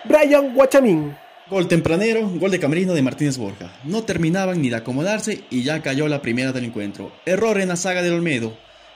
Brian 0.05 0.55
Guachamín. 0.55 1.17
Gol 1.49 1.67
tempranero, 1.67 2.29
gol 2.35 2.51
de 2.51 2.61
Camerino 2.61 2.93
de 2.93 3.03
Martínez 3.03 3.39
Borja. 3.39 3.73
No 3.85 4.03
terminaban 4.03 4.61
ni 4.61 4.69
de 4.69 4.77
acomodarse 4.77 5.45
y 5.49 5.63
ya 5.63 5.81
cayó 5.81 6.09
la 6.09 6.21
primera 6.21 6.53
del 6.53 6.67
encuentro. 6.67 7.11
Error 7.25 7.59
en 7.59 7.69
la 7.69 7.77
saga 7.77 8.03
del 8.03 8.15
Olmedo. 8.15 8.53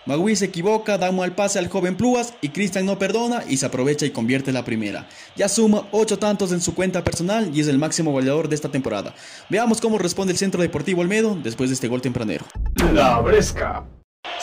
Magui 0.07 0.37
se 0.37 0.45
equivoca, 0.45 0.99
da 0.99 1.11
mal 1.13 1.35
pase 1.35 1.59
al 1.59 1.69
joven 1.69 1.97
Plúas 1.97 2.35
y 2.43 2.51
Cristian 2.51 2.85
no 2.85 2.99
perdona 2.99 3.43
y 3.49 3.57
se 3.57 3.65
aprovecha 3.65 4.05
y 4.05 4.11
convierte 4.11 4.53
la 4.53 4.63
primera. 4.63 5.09
Ya 5.35 5.49
suma 5.49 5.89
8 5.93 6.19
tantos 6.19 6.53
en 6.53 6.61
su 6.61 6.75
cuenta 6.75 7.03
personal 7.03 7.51
y 7.55 7.61
es 7.61 7.69
el 7.69 7.79
máximo 7.79 8.13
goleador 8.13 8.51
de 8.51 8.55
esta 8.55 8.69
temporada. 8.69 9.15
Veamos 9.49 9.81
cómo 9.81 9.97
responde 9.97 10.33
el 10.33 10.39
Centro 10.39 10.61
Deportivo 10.61 11.01
Olmedo 11.01 11.39
después 11.43 11.71
de 11.71 11.75
este 11.75 11.89
gol 11.89 12.03
tempranero. 12.03 12.45
La 12.93 13.19
Bresca. 13.21 13.87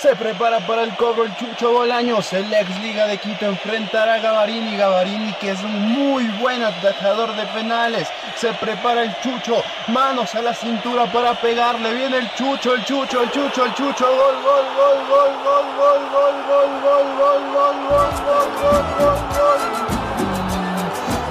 Se 0.02 0.16
prepara 0.16 0.60
para 0.66 0.82
el 0.82 0.96
cobro 0.96 1.26
el 1.26 1.36
Chucho 1.36 1.74
Bolaños. 1.74 2.34
El 2.34 2.52
ex 2.52 2.80
Liga 2.80 3.06
de 3.06 3.20
Quito 3.20 3.46
enfrentará 3.46 4.16
a 4.16 4.18
Gavarini. 4.18 4.76
Gavarini 4.76 5.32
que 5.34 5.52
es 5.52 5.62
un 5.62 5.92
muy 5.92 6.28
buen 6.40 6.64
atajador 6.64 7.36
de 7.36 7.46
penales. 7.46 8.08
Se 8.36 8.52
prepara 8.54 9.04
el 9.04 9.16
Chucho. 9.22 9.62
Manos 9.90 10.34
a 10.34 10.42
la 10.42 10.56
cintura 10.56 11.06
para 11.06 11.36
pegarle. 11.36 11.94
Viene 11.94 12.18
el 12.18 12.34
Chucho, 12.34 12.74
el 12.74 12.84
Chucho, 12.84 13.22
el 13.22 13.30
Chucho, 13.30 13.64
el 13.64 13.76
Chucho. 13.76 14.08
Gol, 14.08 14.42
gol, 14.42 14.66
gol, 14.76 14.98
gol, 15.08 15.30
gol, 15.38 15.62
gol, 15.78 16.02
gol, 16.10 16.36
gol, 16.50 16.74
gol, 16.82 17.06
gol, 17.20 17.44
gol, 17.54 17.78
gol, 17.92 18.10
gol, 18.26 18.50
gol, 18.58 18.86
gol, 18.98 19.20
gol. 19.38 19.62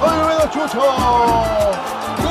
Olmedo 0.01 0.47
Chucho. 0.53 2.30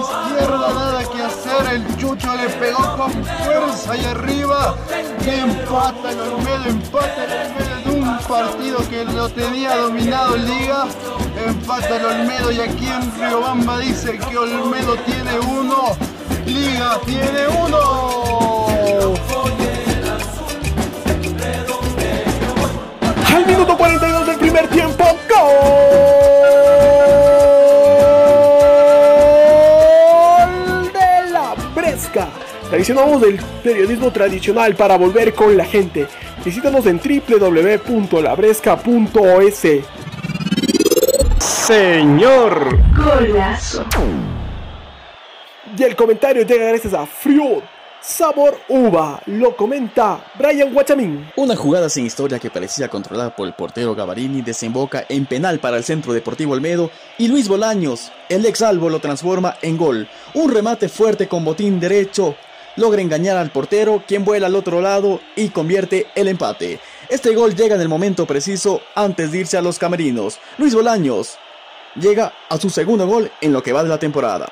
Izquierda, 0.00 0.74
nada 0.74 1.02
que 1.04 1.22
hacer, 1.22 1.74
el 1.74 1.96
Chucho 1.96 2.34
le 2.34 2.48
pegó 2.50 2.96
con 2.96 3.12
fuerza 3.12 3.96
y 3.96 4.04
arriba, 4.04 4.74
empata 5.26 6.10
el 6.10 6.20
Olmedo, 6.20 6.64
empata 6.66 7.24
el 7.24 7.32
Olmedo 7.32 7.80
en 7.84 8.02
un 8.02 8.18
partido 8.18 8.78
que 8.88 9.04
lo 9.04 9.28
tenía 9.28 9.76
dominado 9.76 10.36
Liga, 10.36 10.86
empata 11.46 11.96
el 11.96 12.04
Olmedo 12.04 12.52
y 12.52 12.60
aquí 12.60 12.86
en 12.86 13.20
Riobamba 13.20 13.78
dice 13.78 14.18
que 14.18 14.38
Olmedo 14.38 14.96
tiene 15.06 15.38
uno, 15.38 15.96
Liga 16.46 16.98
tiene 17.04 17.48
uno. 17.64 18.66
Al 23.34 23.46
minuto 23.46 23.76
42 23.76 24.26
del 24.26 24.38
primer 24.38 24.68
tiempo. 24.68 25.09
Traicionamos 32.80 33.20
del 33.20 33.38
periodismo 33.62 34.10
tradicional 34.10 34.74
para 34.74 34.96
volver 34.96 35.34
con 35.34 35.54
la 35.54 35.66
gente. 35.66 36.06
Visítanos 36.42 36.86
en 36.86 36.98
www.labresca.es. 36.98 39.84
Señor. 41.38 42.78
Golazo. 42.96 43.84
Y 45.76 45.82
el 45.82 45.94
comentario 45.94 46.46
llega 46.46 46.68
gracias 46.68 46.94
a 46.94 47.04
Fruit 47.04 47.62
Sabor 48.00 48.56
Uva. 48.70 49.20
Lo 49.26 49.54
comenta 49.54 50.24
Brian 50.38 50.72
Guachamín. 50.72 51.30
Una 51.36 51.56
jugada 51.56 51.90
sin 51.90 52.06
historia 52.06 52.38
que 52.38 52.48
parecía 52.48 52.88
controlada 52.88 53.36
por 53.36 53.46
el 53.46 53.52
portero 53.52 53.94
Gavarini 53.94 54.40
desemboca 54.40 55.04
en 55.10 55.26
penal 55.26 55.58
para 55.58 55.76
el 55.76 55.84
Centro 55.84 56.14
Deportivo 56.14 56.54
Olmedo 56.54 56.90
y 57.18 57.28
Luis 57.28 57.46
Bolaños, 57.46 58.10
el 58.30 58.46
ex 58.46 58.62
Albo, 58.62 58.88
lo 58.88 59.00
transforma 59.00 59.56
en 59.60 59.76
gol. 59.76 60.08
Un 60.32 60.50
remate 60.50 60.88
fuerte 60.88 61.28
con 61.28 61.44
botín 61.44 61.78
derecho 61.78 62.36
logra 62.80 63.02
engañar 63.02 63.36
al 63.36 63.50
portero, 63.50 64.02
quien 64.08 64.24
vuela 64.24 64.48
al 64.48 64.56
otro 64.56 64.80
lado 64.80 65.20
y 65.36 65.50
convierte 65.50 66.06
el 66.16 66.28
empate. 66.28 66.80
Este 67.08 67.34
gol 67.34 67.54
llega 67.54 67.76
en 67.76 67.80
el 67.80 67.88
momento 67.88 68.26
preciso 68.26 68.80
antes 68.94 69.30
de 69.30 69.38
irse 69.38 69.56
a 69.56 69.62
los 69.62 69.78
camerinos. 69.78 70.38
Luis 70.58 70.74
Bolaños 70.74 71.38
llega 71.94 72.32
a 72.48 72.56
su 72.56 72.70
segundo 72.70 73.06
gol 73.06 73.30
en 73.40 73.52
lo 73.52 73.62
que 73.62 73.72
va 73.72 73.82
de 73.82 73.88
la 73.88 73.98
temporada. 73.98 74.48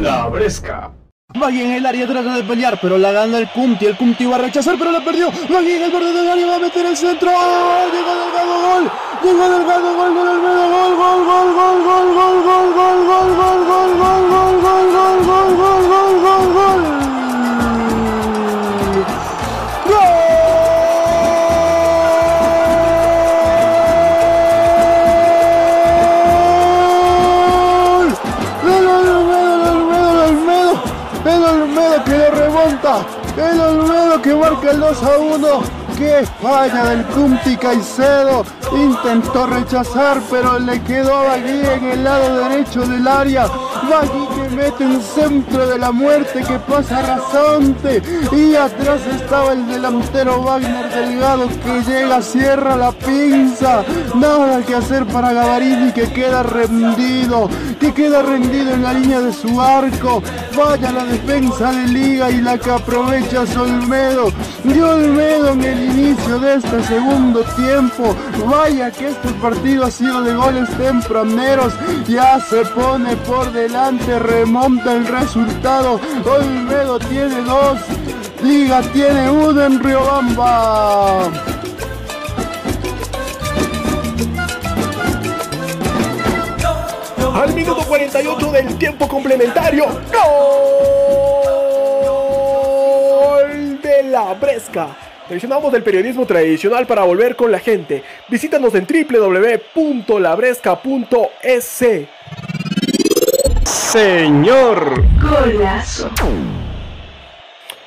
La 0.00 0.26
Bresca. 0.28 0.92
Magui 1.34 1.62
en 1.62 1.72
el 1.72 1.86
área 1.86 2.06
trata 2.06 2.36
de 2.36 2.44
pelear, 2.44 2.78
pero 2.80 2.96
la 2.96 3.10
gana 3.10 3.38
el 3.38 3.50
Cumti. 3.50 3.86
El 3.86 3.96
Cumti 3.96 4.24
va 4.24 4.36
a 4.36 4.38
rechazar, 4.38 4.76
pero 4.78 4.92
la 4.92 5.04
perdió. 5.04 5.30
Magui 5.48 5.72
en 5.72 5.82
el 5.82 5.90
borde 5.90 6.12
del 6.12 6.28
área 6.28 6.46
va 6.46 6.56
a 6.56 6.58
meter 6.60 6.86
el 6.86 6.96
centro. 6.96 7.30
¡Oh! 7.34 7.86
Llegó 7.92 8.14
Delgado, 8.14 8.62
gol. 8.62 8.90
Llegó 9.24 9.48
Delgado, 9.48 9.96
gol, 9.96 10.14
gol, 10.14 10.26
gol, 10.26 10.70
gol, 10.70 10.96
gol, 10.96 11.24
gol, 11.24 11.54
gol, 11.54 11.74
gol, 11.74 12.04
gol, 12.14 12.44
gol, 12.44 12.74
gol, 12.74 12.74
gol, 12.74 13.04
gol, 13.04 13.36
gol, 13.36 13.66
gol, 13.66 13.98
gol, 13.98 14.28
gol, 14.30 14.53
marca 34.54 34.70
el 34.70 34.80
2 34.80 35.02
a 35.02 35.18
1. 35.18 35.48
¡Qué 35.96 36.26
falla 36.42 36.84
del 36.86 37.04
Cumti 37.06 37.56
Caicedo! 37.56 38.44
Intentó 38.74 39.46
rechazar, 39.46 40.20
pero 40.30 40.58
le 40.58 40.82
quedó 40.82 41.14
a 41.14 41.22
Bagui 41.24 41.60
en 41.60 41.84
el 41.90 42.04
lado 42.04 42.48
derecho 42.48 42.80
del 42.82 43.06
área. 43.06 43.46
Bagui 43.88 44.26
que 44.34 44.56
mete 44.56 44.84
un 44.86 45.00
centro 45.00 45.66
de 45.66 45.78
la 45.78 45.92
muerte 45.92 46.40
que 46.40 46.58
pasa 46.60 47.02
rasante. 47.02 48.02
Y 48.32 48.54
atrás 48.54 49.00
estaba 49.06 49.52
el 49.52 49.66
delantero 49.66 50.42
Wagner 50.42 50.88
Delgado 50.90 51.48
que 51.48 51.90
llega, 51.90 52.22
cierra 52.22 52.76
la 52.76 52.92
pinza. 52.92 53.84
Nada 54.14 54.62
que 54.62 54.74
hacer 54.74 55.04
para 55.06 55.32
Gavarini 55.32 55.92
que 55.92 56.12
queda 56.12 56.42
rendido. 56.42 57.48
Que 57.80 57.92
queda 57.92 58.22
rendido 58.22 58.72
en 58.72 58.82
la 58.82 58.92
línea 58.92 59.20
de 59.20 59.32
su 59.32 59.60
arco. 59.60 60.22
Vaya 60.56 60.92
la 60.92 61.04
defensa 61.04 61.72
de 61.72 61.88
Liga 61.88 62.30
y 62.30 62.40
la 62.40 62.58
que 62.58 62.70
aprovecha 62.70 63.46
Solmedo. 63.46 64.32
Y 64.64 64.78
Olmedo 64.80 65.50
en 65.50 65.64
el 65.64 65.84
inicio 65.84 66.38
de 66.38 66.54
este 66.56 66.82
segundo 66.84 67.40
tiempo. 67.56 68.14
Vaya 68.46 68.90
que 68.90 69.08
este 69.08 69.30
partido 69.42 69.84
ha 69.86 69.90
sido 69.90 70.22
de 70.22 70.34
goles 70.34 70.68
tempraneros. 70.78 71.74
Ya 72.06 72.40
se 72.40 72.64
pone 72.66 73.16
por 73.16 73.50
delante, 73.52 73.63
remonta 73.68 74.94
el 74.94 75.06
resultado. 75.06 76.00
Olmedo 76.24 76.98
tiene 76.98 77.40
dos, 77.42 77.78
Liga 78.42 78.80
tiene 78.92 79.30
uno 79.30 79.64
en 79.64 79.82
Riobamba. 79.82 81.30
Al 87.34 87.54
minuto 87.54 87.82
48 87.86 88.52
del 88.52 88.78
tiempo 88.78 89.08
complementario, 89.08 89.86
gol 93.12 93.80
de 93.82 94.02
la 94.04 94.34
Bresca. 94.34 94.88
Mencionamos 95.28 95.72
del 95.72 95.82
periodismo 95.82 96.24
tradicional 96.26 96.86
para 96.86 97.02
volver 97.04 97.34
con 97.34 97.50
la 97.50 97.58
gente. 97.58 98.04
Visítanos 98.28 98.74
en 98.74 98.86
www.labresca.es. 98.86 101.82
Señor. 103.64 105.02
Golazo. 105.20 106.10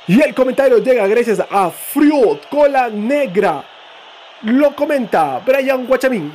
Y 0.08 0.22
el 0.22 0.34
comentario 0.34 0.78
llega 0.78 1.06
gracias 1.08 1.44
a 1.50 1.70
Fruit 1.70 2.46
Cola 2.50 2.90
Negra. 2.90 3.64
Lo 4.44 4.76
comenta 4.76 5.42
Brian 5.46 5.86
Guachamín. 5.86 6.32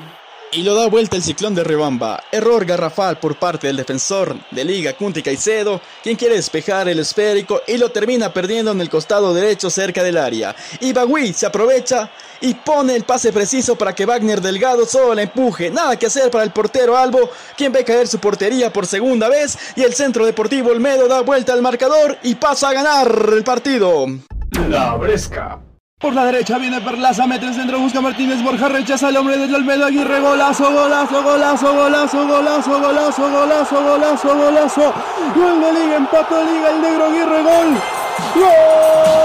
Y 0.55 0.65
lo 0.65 0.75
da 0.75 0.87
vuelta 0.87 1.17
el 1.17 1.23
ciclón 1.23 1.55
de 1.55 1.65
Rebamba. 1.65 2.25
Error 2.31 2.67
garrafal 2.67 3.19
por 3.19 3.37
parte 3.37 3.69
del 3.69 3.77
defensor 3.77 4.37
de 4.51 4.65
Liga 4.67 4.93
Cunti 4.93 5.23
Caicedo, 5.23 5.81
quien 6.03 6.15
quiere 6.15 6.35
despejar 6.35 6.91
el 6.91 6.99
esférico 6.99 7.63
y 7.67 7.79
lo 7.79 7.91
termina 7.91 8.35
perdiendo 8.35 8.71
en 8.71 8.83
el 8.83 8.91
costado 8.91 9.33
derecho 9.33 9.71
cerca 9.71 10.03
del 10.03 10.19
área. 10.19 10.55
Y 10.81 10.93
se 11.33 11.47
aprovecha 11.47 12.11
y 12.43 12.53
pone 12.53 12.95
el 12.95 13.05
pase 13.05 13.33
preciso 13.33 13.77
para 13.77 13.95
que 13.95 14.05
Wagner 14.05 14.43
Delgado 14.43 14.85
solo 14.85 15.15
la 15.15 15.23
empuje. 15.23 15.71
Nada 15.71 15.99
que 15.99 16.05
hacer 16.05 16.31
para 16.31 16.45
el 16.45 16.51
portero 16.51 16.99
Albo, 16.99 17.31
quien 17.57 17.73
ve 17.73 17.83
caer 17.83 18.07
su 18.07 18.19
portería 18.19 18.71
por 18.71 18.87
segunda 18.87 19.31
vez. 19.31 19.57
Y 19.75 19.85
el 19.85 19.95
Centro 19.95 20.27
Deportivo 20.27 20.71
Olmedo 20.71 21.09
da 21.09 21.23
vuelta 21.23 21.55
al 21.55 21.63
marcador 21.63 22.19
y 22.23 22.35
pasa 22.35 22.69
a 22.69 22.75
ganar 22.75 23.31
el 23.33 23.43
partido. 23.43 24.05
La 24.69 24.97
Bresca. 24.97 25.72
Por 26.03 26.15
la 26.17 26.25
derecha 26.25 26.59
viene 26.59 26.81
Perlaza, 26.81 27.29
mete 27.29 27.47
el 27.47 27.55
centro, 27.55 27.79
busca 27.79 28.01
Martínez 28.01 28.43
Borja, 28.43 28.69
rechaza 28.69 29.07
al 29.07 29.17
hombre 29.17 29.39
del 29.39 29.55
Olmedo 29.55 29.87
Aguirre, 29.87 30.19
golazo, 30.19 30.73
golazo, 30.73 31.23
golazo, 31.23 31.73
golazo, 31.73 32.27
golazo, 32.27 32.81
golazo, 32.81 33.31
golazo, 33.31 33.85
golazo, 33.85 34.37
golazo. 34.37 34.93
Gol 35.37 35.61
de 35.61 35.73
Liga, 35.73 35.97
empate 35.99 36.35
Liga, 36.45 36.71
el 36.71 36.83
negro 36.83 37.05
Aguirre, 37.05 37.43
gol. 37.45 37.79
¡Gol! 38.35 39.23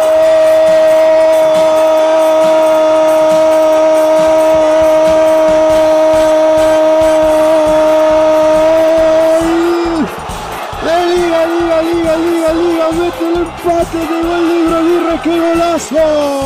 De 13.19 13.39
empate 13.39 13.97
de 13.97 14.21
gol 14.21 14.47
negro 14.47 14.77
Aguirre, 14.77 15.19
qué 15.23 15.39
golazo. 15.39 16.36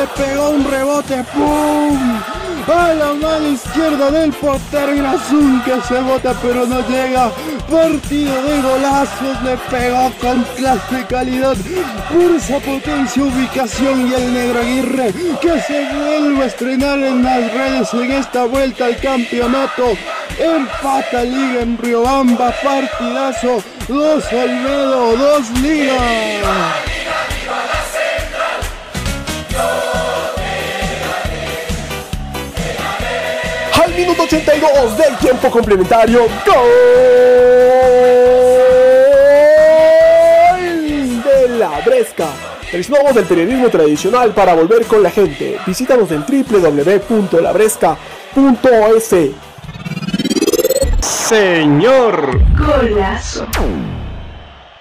Le 0.00 0.06
pegó 0.06 0.50
un 0.50 0.64
rebote, 0.64 1.24
¡pum! 1.34 2.20
A 2.66 2.94
la 2.94 3.12
mano 3.12 3.48
izquierda 3.48 4.10
del 4.10 4.32
portero 4.32 4.94
Irazún 4.94 5.60
que 5.62 5.80
se 5.86 6.00
bota 6.00 6.34
pero 6.40 6.66
no 6.66 6.80
llega. 6.88 7.30
Partido 7.68 8.42
de 8.42 8.62
golazos, 8.62 9.42
le 9.42 9.56
pegó 9.70 10.10
con 10.20 10.42
clase, 10.56 11.04
calidad, 11.08 11.56
fuerza, 12.08 12.58
potencia, 12.60 13.24
ubicación 13.24 14.08
y 14.08 14.14
el 14.14 14.32
negro 14.32 14.60
Aguirre 14.60 15.12
que 15.40 15.60
se 15.60 15.84
vuelve 15.94 16.44
a 16.44 16.46
estrenar 16.46 16.98
en 16.98 17.22
las 17.22 17.52
redes 17.52 17.94
en 17.94 18.12
esta 18.12 18.44
vuelta 18.44 18.86
al 18.86 18.96
campeonato. 18.98 19.84
Empata 20.38 21.24
Liga 21.24 21.60
en 21.62 21.76
Riobamba, 21.76 22.54
partidazo, 22.62 23.62
dos 23.88 24.24
Olmedo, 24.32 25.16
dos 25.16 25.50
Liga. 25.60 26.89
Minuto 34.00 34.22
82 34.22 34.96
del 34.96 35.18
tiempo 35.18 35.50
complementario, 35.50 36.20
gol 36.46 36.70
de 41.22 41.48
la 41.58 41.80
Bresca. 41.84 42.28
Revisamos 42.72 43.14
del 43.14 43.26
periodismo 43.26 43.68
tradicional 43.68 44.32
para 44.32 44.54
volver 44.54 44.86
con 44.86 45.02
la 45.02 45.10
gente. 45.10 45.58
Visítanos 45.66 46.10
en 46.12 46.24
www.labresca.es. 46.24 49.14
Señor. 51.02 52.40
Golazo. 52.56 53.46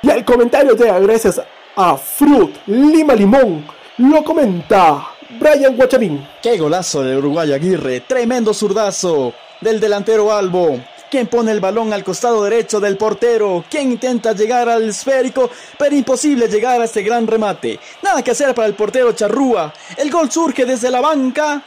Y 0.01 0.11
el 0.11 0.23
comentario 0.23 0.77
llega 0.77 0.97
gracias 0.99 1.41
a 1.75 1.97
Fruit 1.97 2.55
Lima 2.67 3.15
Limón. 3.15 3.65
Lo 3.97 4.23
comenta 4.23 5.08
Brian 5.39 5.77
Guachamín. 5.77 6.27
¡Qué 6.41 6.57
golazo 6.57 7.01
del 7.01 7.19
Uruguayo 7.19 7.55
Aguirre! 7.55 8.01
¡Tremendo 8.01 8.53
zurdazo 8.53 9.33
del 9.61 9.79
delantero 9.79 10.33
Albo! 10.33 10.79
Quien 11.09 11.27
pone 11.27 11.51
el 11.51 11.59
balón 11.59 11.93
al 11.93 12.03
costado 12.03 12.43
derecho 12.43 12.79
del 12.79 12.97
portero, 12.97 13.63
quien 13.69 13.93
intenta 13.93 14.33
llegar 14.33 14.69
al 14.69 14.89
esférico, 14.89 15.49
pero 15.77 15.95
imposible 15.95 16.47
llegar 16.47 16.79
a 16.79 16.83
este 16.83 17.01
gran 17.01 17.25
remate. 17.25 17.79
Nada 18.03 18.21
que 18.21 18.31
hacer 18.31 18.53
para 18.53 18.67
el 18.67 18.75
portero 18.75 19.13
Charrúa. 19.13 19.73
El 19.97 20.11
gol 20.11 20.29
surge 20.29 20.65
desde 20.65 20.91
la 20.91 21.01
banca 21.01 21.63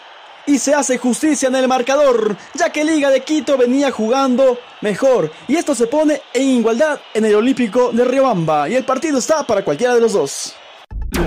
y 0.47 0.59
se 0.59 0.75
hace 0.75 0.99
justicia 0.99 1.49
en 1.49 1.57
el 1.57 1.67
marcador, 1.67 2.37
ya 2.55 2.71
que 2.71 2.85
Liga 2.85 3.11
de 3.11 3.23
Quito 3.23 3.57
venía 3.57 3.91
jugando 3.91 4.59
mejor 4.81 5.31
y 5.49 5.57
esto 5.57 5.75
se 5.75 5.87
pone 5.87 6.21
en 6.35 6.43
igualdad 6.43 7.01
en 7.15 7.25
el 7.25 7.35
Olímpico 7.35 7.91
de 7.93 8.05
Riobamba 8.05 8.69
y 8.69 8.75
el 8.75 8.85
partido 8.85 9.19
está 9.19 9.45
para 9.45 9.65
cualquiera 9.65 9.95
de 9.95 10.01
los 10.01 10.13
dos. 10.13 10.55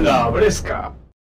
La 0.01 0.29
Bresca. 0.29 0.93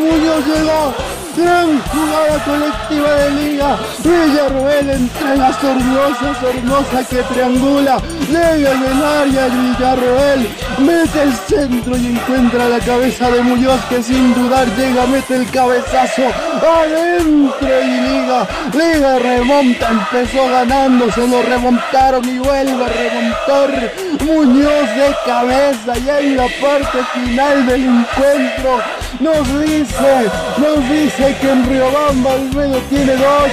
Muñoz 0.00 0.46
llegó. 0.46 0.94
Gran 1.36 1.80
jugada 1.82 2.44
colectiva 2.44 3.14
de 3.14 3.30
liga. 3.30 3.78
Villarroel 4.02 4.90
entrega 4.90 5.52
Sornosa, 5.60 6.40
Sornosa 6.40 7.04
que 7.08 7.22
triangula. 7.22 7.98
Llega 8.28 8.72
en 8.72 8.84
el 8.84 9.04
área 9.04 9.46
el 9.46 9.52
Villarroel. 9.52 10.48
Mete 10.78 11.22
el 11.22 11.32
centro 11.34 11.96
y 11.96 12.06
encuentra 12.06 12.68
la 12.68 12.80
cabeza 12.80 13.30
de 13.30 13.42
Muñoz 13.42 13.80
que 13.88 14.02
sin 14.02 14.34
dudar 14.34 14.66
llega, 14.76 15.06
mete 15.06 15.36
el 15.36 15.50
cabezazo 15.50 16.22
adentro 16.62 17.68
y 17.68 18.00
Liga. 18.00 18.48
Liga 18.72 19.18
remonta, 19.18 19.88
empezó 19.90 20.48
ganando, 20.48 21.12
se 21.12 21.26
lo 21.26 21.42
remontaron 21.42 22.24
y 22.28 22.38
vuelve 22.38 22.84
a 22.84 22.88
remontar. 22.88 23.92
Muñoz 24.24 24.94
de 24.96 25.14
cabeza 25.26 25.94
ya 26.04 26.18
en 26.18 26.36
la 26.36 26.46
parte 26.60 26.98
final 27.14 27.66
del 27.66 27.84
encuentro 27.84 28.80
nos 29.20 29.46
dice, 29.60 30.30
nos 30.56 30.88
dice 30.88 31.36
que 31.40 31.50
en 31.50 31.68
Riobamba 31.68 32.30
Olmedo 32.32 32.78
tiene 32.88 33.16
dos, 33.16 33.50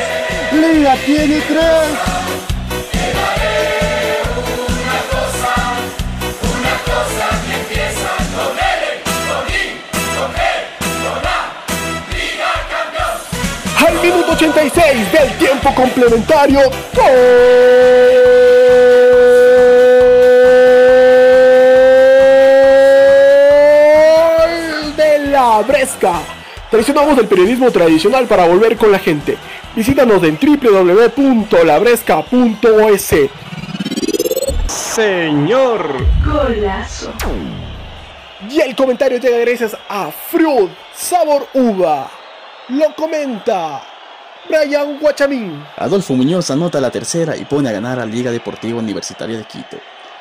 Liga 0.52 0.96
tiene 1.06 1.42
tres. 1.42 1.88
Al 13.88 14.02
minuto 14.02 14.32
86 14.32 15.12
del 15.12 15.38
tiempo 15.38 15.76
complementario, 15.76 16.62
¡gol! 16.94 17.77
Traicionamos 26.70 27.18
el 27.18 27.28
periodismo 27.28 27.72
tradicional 27.72 28.28
para 28.28 28.46
volver 28.46 28.76
con 28.76 28.92
la 28.92 29.00
gente. 29.00 29.38
Visítanos 29.76 30.22
en 30.24 30.38
www.labresca.es. 30.38 33.14
Señor. 34.68 36.06
Golazo. 36.26 37.14
Y 38.50 38.60
el 38.60 38.76
comentario 38.76 39.18
llega 39.18 39.38
gracias 39.40 39.78
a 39.88 40.12
Fruit 40.12 40.70
Sabor 40.94 41.48
Uva. 41.54 42.12
Lo 42.70 42.94
comenta 42.96 43.82
Brian 44.50 45.00
Guachamín. 45.00 45.64
Adolfo 45.78 46.16
Muñoz 46.16 46.52
anota 46.52 46.82
la 46.82 46.92
tercera 46.92 47.38
y 47.38 47.46
pone 47.46 47.70
a 47.70 47.72
ganar 47.72 47.98
a 48.00 48.06
Liga 48.06 48.30
Deportiva 48.30 48.80
Universitaria 48.80 49.38
de 49.38 49.46
Quito. 49.46 49.78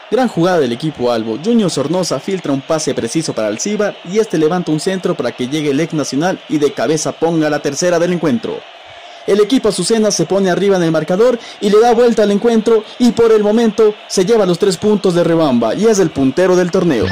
Gran 0.08 0.28
jugada 0.28 0.60
del 0.60 0.70
equipo 0.70 1.10
Albo. 1.10 1.36
Junior 1.44 1.68
Sornosa 1.68 2.20
filtra 2.20 2.52
un 2.52 2.60
pase 2.60 2.94
preciso 2.94 3.32
para 3.32 3.48
Alcibar 3.48 3.96
y 4.04 4.20
este 4.20 4.38
levanta 4.38 4.70
un 4.70 4.78
centro 4.78 5.16
para 5.16 5.32
que 5.32 5.48
llegue 5.48 5.70
el 5.70 5.80
ex 5.80 5.94
nacional 5.94 6.40
y 6.48 6.58
de 6.58 6.72
cabeza 6.72 7.10
ponga 7.10 7.50
la 7.50 7.58
tercera 7.58 7.98
del 7.98 8.12
encuentro. 8.12 8.60
El 9.26 9.40
equipo 9.40 9.68
Azucena 9.68 10.12
se 10.12 10.24
pone 10.24 10.48
arriba 10.48 10.76
en 10.76 10.84
el 10.84 10.92
marcador 10.92 11.40
y 11.60 11.70
le 11.70 11.80
da 11.80 11.92
vuelta 11.92 12.22
al 12.22 12.30
encuentro 12.30 12.84
y 13.00 13.10
por 13.10 13.32
el 13.32 13.42
momento 13.42 13.94
se 14.06 14.24
lleva 14.24 14.46
los 14.46 14.60
tres 14.60 14.76
puntos 14.76 15.14
de 15.14 15.24
Rebamba 15.24 15.74
y 15.74 15.86
es 15.86 15.98
el 15.98 16.10
puntero 16.10 16.54
del 16.54 16.70
torneo. 16.70 17.06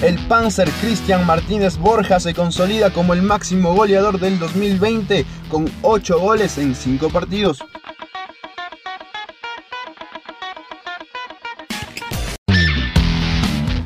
El 0.00 0.18
Panzer 0.28 0.70
Cristian 0.80 1.26
Martínez 1.26 1.76
Borja 1.76 2.20
se 2.20 2.34
consolida 2.34 2.92
como 2.92 3.14
el 3.14 3.22
máximo 3.22 3.74
goleador 3.74 4.20
del 4.20 4.38
2020 4.38 5.24
con 5.48 5.68
8 5.82 6.20
goles 6.20 6.58
en 6.58 6.76
5 6.76 7.08
partidos. 7.08 7.64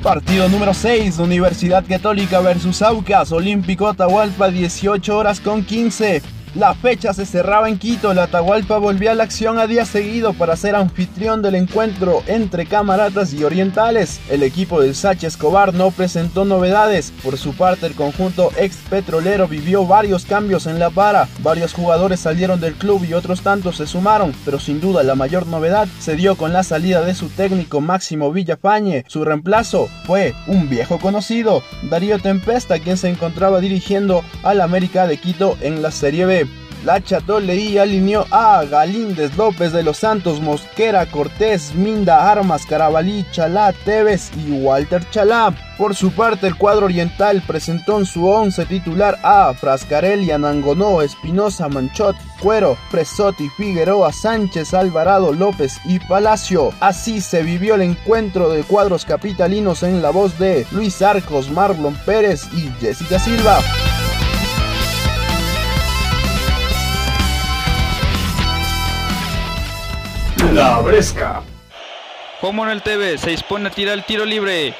Partido 0.08 0.48
número 0.48 0.72
6, 0.72 1.18
Universidad 1.18 1.84
Católica 1.86 2.40
versus 2.40 2.80
Aucas, 2.80 3.30
Olímpico 3.30 3.86
Atahualpa, 3.86 4.48
18 4.48 5.14
horas 5.14 5.38
con 5.38 5.62
15. 5.62 6.22
La 6.54 6.74
fecha 6.74 7.12
se 7.12 7.26
cerraba 7.26 7.68
en 7.68 7.78
Quito, 7.78 8.14
la 8.14 8.24
Atahualpa 8.24 8.78
volvía 8.78 9.12
a 9.12 9.14
la 9.14 9.24
acción 9.24 9.58
a 9.58 9.66
día 9.66 9.84
seguido 9.84 10.32
para 10.32 10.56
ser 10.56 10.74
anfitrión 10.74 11.42
del 11.42 11.54
encuentro 11.54 12.22
entre 12.26 12.66
Camaratas 12.66 13.32
y 13.34 13.44
Orientales. 13.44 14.20
El 14.30 14.42
equipo 14.42 14.80
del 14.80 14.94
Sachi 14.94 15.26
Escobar 15.26 15.74
no 15.74 15.90
presentó 15.90 16.44
novedades, 16.44 17.12
por 17.22 17.36
su 17.36 17.54
parte 17.54 17.86
el 17.86 17.94
conjunto 17.94 18.50
ex 18.56 18.76
petrolero 18.88 19.46
vivió 19.46 19.86
varios 19.86 20.24
cambios 20.24 20.66
en 20.66 20.78
la 20.78 20.90
para, 20.90 21.28
varios 21.42 21.72
jugadores 21.72 22.20
salieron 22.20 22.60
del 22.60 22.74
club 22.74 23.04
y 23.04 23.14
otros 23.14 23.42
tantos 23.42 23.76
se 23.76 23.86
sumaron, 23.86 24.34
pero 24.44 24.58
sin 24.58 24.80
duda 24.80 25.02
la 25.02 25.14
mayor 25.14 25.46
novedad 25.46 25.86
se 26.00 26.16
dio 26.16 26.36
con 26.36 26.52
la 26.52 26.62
salida 26.62 27.02
de 27.02 27.14
su 27.14 27.28
técnico 27.28 27.80
Máximo 27.80 28.32
Villafañe, 28.32 29.04
su 29.06 29.24
reemplazo 29.24 29.88
fue 30.04 30.34
un 30.46 30.68
viejo 30.68 30.98
conocido, 30.98 31.62
Darío 31.82 32.18
Tempesta, 32.18 32.78
quien 32.78 32.96
se 32.96 33.08
encontraba 33.08 33.60
dirigiendo 33.60 34.24
al 34.42 34.60
América 34.60 35.06
de 35.06 35.18
Quito 35.18 35.56
en 35.60 35.82
la 35.82 35.90
Serie 35.90 36.26
B. 36.26 36.47
La 36.88 37.02
Chatoleí 37.02 37.76
alineó 37.76 38.24
a 38.30 38.64
Galíndez 38.64 39.36
López 39.36 39.74
de 39.74 39.82
los 39.82 39.98
Santos, 39.98 40.40
Mosquera, 40.40 41.04
Cortés, 41.04 41.74
Minda, 41.74 42.30
Armas, 42.32 42.64
Carabalí, 42.64 43.26
Chalá, 43.30 43.74
Tevez 43.84 44.30
y 44.38 44.52
Walter 44.52 45.04
Chalá. 45.10 45.54
Por 45.76 45.94
su 45.94 46.12
parte, 46.12 46.46
el 46.46 46.56
cuadro 46.56 46.86
oriental 46.86 47.42
presentó 47.46 47.98
en 47.98 48.06
su 48.06 48.26
once 48.26 48.64
titular 48.64 49.18
a 49.22 49.52
Frascarelli, 49.52 50.30
Anangonó, 50.30 51.02
Espinosa, 51.02 51.68
Manchot, 51.68 52.16
Cuero, 52.40 52.78
Presotti, 52.90 53.50
Figueroa, 53.50 54.10
Sánchez, 54.10 54.72
Alvarado, 54.72 55.34
López 55.34 55.78
y 55.84 55.98
Palacio. 55.98 56.72
Así 56.80 57.20
se 57.20 57.42
vivió 57.42 57.74
el 57.74 57.82
encuentro 57.82 58.48
de 58.48 58.62
cuadros 58.62 59.04
capitalinos 59.04 59.82
en 59.82 60.00
la 60.00 60.08
voz 60.08 60.38
de 60.38 60.66
Luis 60.72 61.02
Arcos, 61.02 61.50
Marlon 61.50 61.96
Pérez 62.06 62.48
y 62.54 62.70
Jessica 62.80 63.18
Silva. 63.18 63.60
La 70.52 70.78
Bresca. 70.78 71.42
Juan 72.40 72.56
Manuel 72.56 72.82
TV 72.82 73.18
se 73.18 73.30
dispone 73.30 73.68
a 73.68 73.72
tirar 73.72 73.94
el 73.94 74.04
tiro 74.04 74.24
libre. 74.24 74.74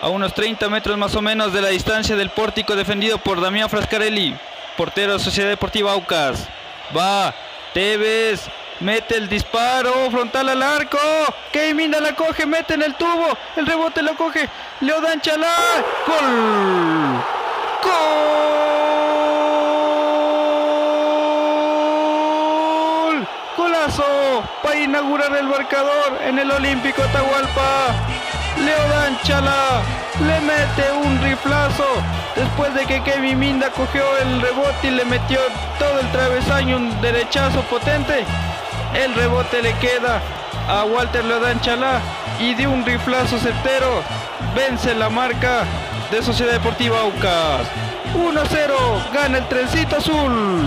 A 0.00 0.08
unos 0.08 0.34
30 0.34 0.68
metros 0.68 0.98
más 0.98 1.14
o 1.14 1.22
menos 1.22 1.52
de 1.52 1.62
la 1.62 1.68
distancia 1.68 2.16
del 2.16 2.30
pórtico 2.30 2.74
defendido 2.74 3.18
por 3.18 3.40
Damián 3.40 3.70
Frascarelli, 3.70 4.36
portero 4.76 5.12
de 5.14 5.18
Sociedad 5.20 5.48
Deportiva 5.48 5.92
Aucas. 5.92 6.48
Va, 6.96 7.34
Tevez, 7.72 8.48
mete 8.80 9.16
el 9.16 9.28
disparo, 9.28 10.10
frontal 10.10 10.48
al 10.48 10.62
arco. 10.62 10.98
Kevin 11.52 11.76
Minda 11.76 12.00
la 12.00 12.14
coge, 12.14 12.46
mete 12.46 12.74
en 12.74 12.82
el 12.82 12.94
tubo, 12.94 13.28
el 13.56 13.66
rebote 13.66 14.02
lo 14.02 14.16
coge. 14.16 14.48
Leodan 14.80 15.20
Chalá, 15.20 15.54
gol. 16.06 17.22
¡Gol! 23.10 23.26
¡Golazo! 23.56 24.39
Para 24.62 24.78
inaugurar 24.78 25.34
el 25.36 25.46
marcador 25.46 26.18
en 26.22 26.38
el 26.38 26.50
Olímpico 26.50 27.02
Atahualpa. 27.02 27.94
Leodan 28.58 29.18
Chalá 29.22 29.82
le 30.20 30.40
mete 30.40 30.92
un 31.02 31.22
riflazo 31.22 31.86
después 32.36 32.74
de 32.74 32.84
que 32.84 33.02
Kevin 33.02 33.38
Minda 33.38 33.70
cogió 33.70 34.04
el 34.18 34.40
rebote 34.42 34.88
y 34.88 34.90
le 34.90 35.04
metió 35.06 35.38
todo 35.78 36.00
el 36.00 36.10
travesaño 36.12 36.76
un 36.76 37.00
derechazo 37.00 37.62
potente. 37.62 38.24
El 38.94 39.14
rebote 39.14 39.62
le 39.62 39.72
queda 39.78 40.20
a 40.68 40.84
Walter 40.84 41.24
Leodan 41.24 41.60
Chalá 41.60 42.00
y 42.38 42.54
de 42.54 42.66
un 42.66 42.84
riflazo 42.84 43.38
certero 43.38 44.02
vence 44.54 44.94
la 44.94 45.08
marca 45.08 45.64
de 46.10 46.22
Sociedad 46.22 46.52
Deportiva 46.52 47.00
Aucas. 47.00 47.66
1-0, 48.14 49.12
gana 49.12 49.38
el 49.38 49.48
trencito 49.48 49.96
azul. 49.96 50.64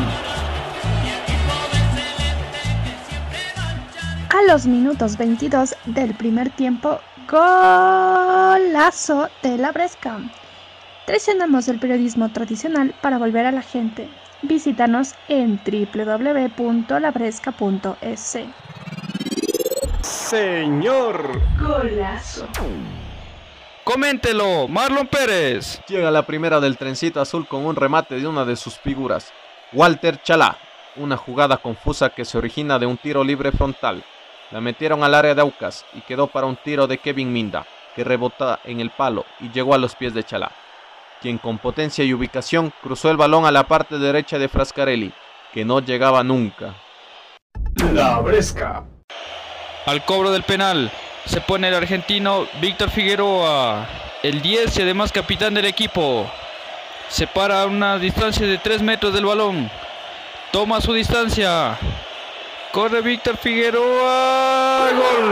A 4.33 4.41
los 4.51 4.65
minutos 4.65 5.15
22 5.17 5.75
del 5.85 6.15
primer 6.15 6.49
tiempo, 6.49 6.99
golazo 7.29 9.29
de 9.43 9.59
la 9.59 9.71
Bresca. 9.71 10.17
Traicionamos 11.05 11.67
el 11.67 11.77
periodismo 11.77 12.29
tradicional 12.29 12.95
para 12.99 13.19
volver 13.19 13.45
a 13.45 13.51
la 13.51 13.61
gente. 13.61 14.09
Visítanos 14.41 15.13
en 15.27 15.61
www.labresca.es. 15.63 18.37
Señor. 20.01 21.39
Golazo. 21.59 22.47
Coméntelo, 23.83 24.67
Marlon 24.67 25.05
Pérez. 25.05 25.79
Llega 25.87 26.09
la 26.09 26.25
primera 26.25 26.59
del 26.59 26.79
trencito 26.79 27.21
azul 27.21 27.47
con 27.47 27.67
un 27.67 27.75
remate 27.75 28.15
de 28.15 28.25
una 28.25 28.45
de 28.45 28.55
sus 28.55 28.79
figuras, 28.79 29.31
Walter 29.73 30.19
Chalá. 30.23 30.57
Una 30.95 31.17
jugada 31.17 31.57
confusa 31.57 32.09
que 32.09 32.25
se 32.25 32.39
origina 32.39 32.79
de 32.79 32.87
un 32.87 32.97
tiro 32.97 33.23
libre 33.23 33.51
frontal. 33.51 34.03
La 34.53 34.61
metieron 34.61 35.03
al 35.03 35.15
área 35.15 35.33
de 35.33 35.41
Aucas 35.41 35.83
y 35.95 36.01
quedó 36.01 36.27
para 36.27 36.45
un 36.45 36.55
tiro 36.57 36.85
de 36.85 36.99
Kevin 36.99 37.33
Minda, 37.33 37.65
que 37.95 38.03
rebota 38.03 38.59
en 38.65 38.81
el 38.81 38.91
palo 38.91 39.25
y 39.39 39.49
llegó 39.49 39.73
a 39.73 39.79
los 39.79 39.95
pies 39.95 40.13
de 40.13 40.23
Chalá, 40.23 40.51
quien 41.23 41.39
con 41.39 41.57
potencia 41.57 42.05
y 42.05 42.13
ubicación 42.13 42.71
cruzó 42.83 43.09
el 43.09 43.17
balón 43.17 43.47
a 43.47 43.51
la 43.51 43.63
parte 43.63 43.97
derecha 43.97 44.37
de 44.37 44.47
Frascarelli, 44.47 45.11
que 45.51 45.65
no 45.65 45.79
llegaba 45.79 46.23
nunca. 46.23 46.75
La 47.93 48.19
Bresca. 48.19 48.83
Al 49.87 50.05
cobro 50.05 50.29
del 50.29 50.43
penal 50.43 50.91
se 51.25 51.41
pone 51.41 51.69
el 51.69 51.73
argentino 51.73 52.45
Víctor 52.61 52.91
Figueroa, 52.91 53.87
el 54.21 54.43
10 54.43 54.77
y 54.77 54.81
además 54.83 55.11
capitán 55.11 55.55
del 55.55 55.65
equipo. 55.65 56.29
Se 57.09 57.25
para 57.25 57.63
a 57.63 57.65
una 57.65 57.97
distancia 57.97 58.45
de 58.45 58.59
3 58.59 58.83
metros 58.83 59.15
del 59.15 59.25
balón. 59.25 59.71
Toma 60.51 60.79
su 60.79 60.93
distancia. 60.93 61.79
Corre 62.73 63.01
Víctor 63.03 63.37
Figueroa. 63.37 64.89
Gol. 64.97 65.29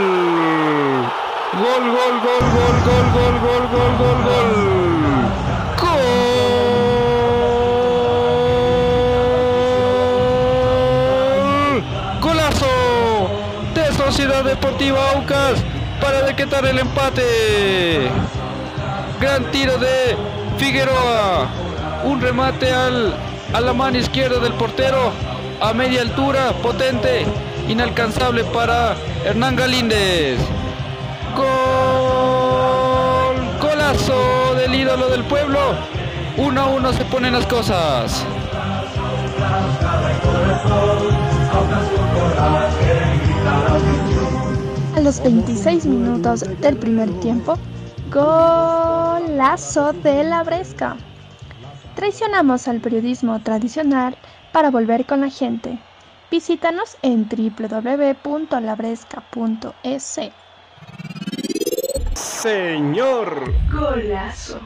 Gol, 1.58 1.84
gol, 1.90 2.14
gol, 2.22 2.44
gol, 2.54 2.76
gol, 2.86 3.06
gol, 3.10 3.34
gol, 3.42 3.64
gol, 3.72 3.92
gol, 3.98 4.18
gol. 4.28 4.50
Gol. 5.80 5.92
Golazo 12.20 12.76
de 13.74 13.92
Sociedad 13.92 14.44
Deportiva 14.44 15.10
Aucas 15.10 15.64
para 16.00 16.22
decretar 16.22 16.64
el 16.64 16.78
empate. 16.78 18.08
Gran 19.20 19.50
tiro 19.50 19.78
de 19.78 20.16
Figueroa. 20.58 21.48
Un 22.04 22.20
remate 22.20 22.72
al, 22.72 23.12
a 23.52 23.60
la 23.60 23.72
mano 23.72 23.98
izquierda 23.98 24.38
del 24.38 24.52
portero. 24.52 25.31
A 25.62 25.72
media 25.72 26.02
altura, 26.02 26.52
potente, 26.60 27.24
inalcanzable 27.68 28.42
para 28.42 28.96
Hernán 29.24 29.54
Galíndez. 29.54 30.40
Gol, 31.36 31.46
golazo 33.60 34.56
del 34.56 34.74
ídolo 34.74 35.08
del 35.08 35.22
pueblo. 35.22 35.60
Uno 36.36 36.62
a 36.62 36.66
uno 36.66 36.92
se 36.92 37.04
ponen 37.04 37.34
las 37.34 37.46
cosas. 37.46 38.26
A 44.96 45.00
los 45.00 45.22
26 45.22 45.86
minutos 45.86 46.40
del 46.60 46.76
primer 46.76 47.08
tiempo, 47.20 47.56
golazo 48.10 49.92
de 49.92 50.24
la 50.24 50.42
Bresca. 50.42 50.96
Traicionamos 51.94 52.66
al 52.66 52.80
periodismo 52.80 53.40
tradicional 53.44 54.16
para 54.52 54.70
volver 54.70 55.06
con 55.06 55.22
la 55.22 55.30
gente. 55.30 55.78
Visítanos 56.30 56.96
en 57.02 57.28
www.labresca.es. 57.28 60.20
Señor. 62.14 63.52
Golazo. 63.70 64.60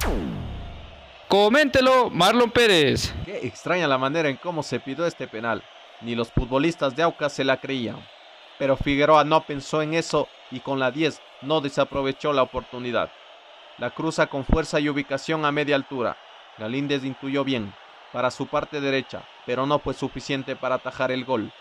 Coméntelo, 1.28 2.11
Marlon 2.11 2.51
Pérez. 2.51 3.14
Qué 3.24 3.39
extraña 3.47 3.89
la 3.89 3.97
manera 3.99 4.28
en 4.28 4.37
cómo 4.37 4.62
se 4.62 4.78
pidió 4.78 5.07
este 5.07 5.26
penal. 5.26 5.62
Ni 6.03 6.14
los 6.14 6.30
futbolistas 6.30 6.95
de 6.95 7.03
Aucas 7.03 7.32
se 7.32 7.45
la 7.45 7.57
creían. 7.57 7.97
Pero 8.59 8.76
Figueroa 8.76 9.24
no 9.24 9.45
pensó 9.45 9.82
en 9.82 9.95
eso 9.95 10.28
y 10.51 10.61
con 10.61 10.78
la 10.78 10.91
10 10.91 11.20
no 11.43 11.61
desaprovechó 11.61 12.32
la 12.32 12.43
oportunidad. 12.43 13.11
La 13.78 13.91
cruza 13.91 14.28
con 14.28 14.45
fuerza 14.45 14.80
y 14.80 14.89
ubicación 14.89 15.45
a 15.45 15.53
media 15.53 15.76
altura. 15.76 16.16
Galíndez 16.59 17.05
intuyó 17.05 17.45
bien 17.45 17.74
para 18.17 18.31
su 18.31 18.47
parte 18.47 18.81
derecha, 18.81 19.25
pero 19.45 19.67
no 19.67 19.79
fue 19.79 19.93
suficiente 19.93 20.57
para 20.57 20.77
atajar 20.77 21.12
el 21.12 21.27
gol. 21.27 21.53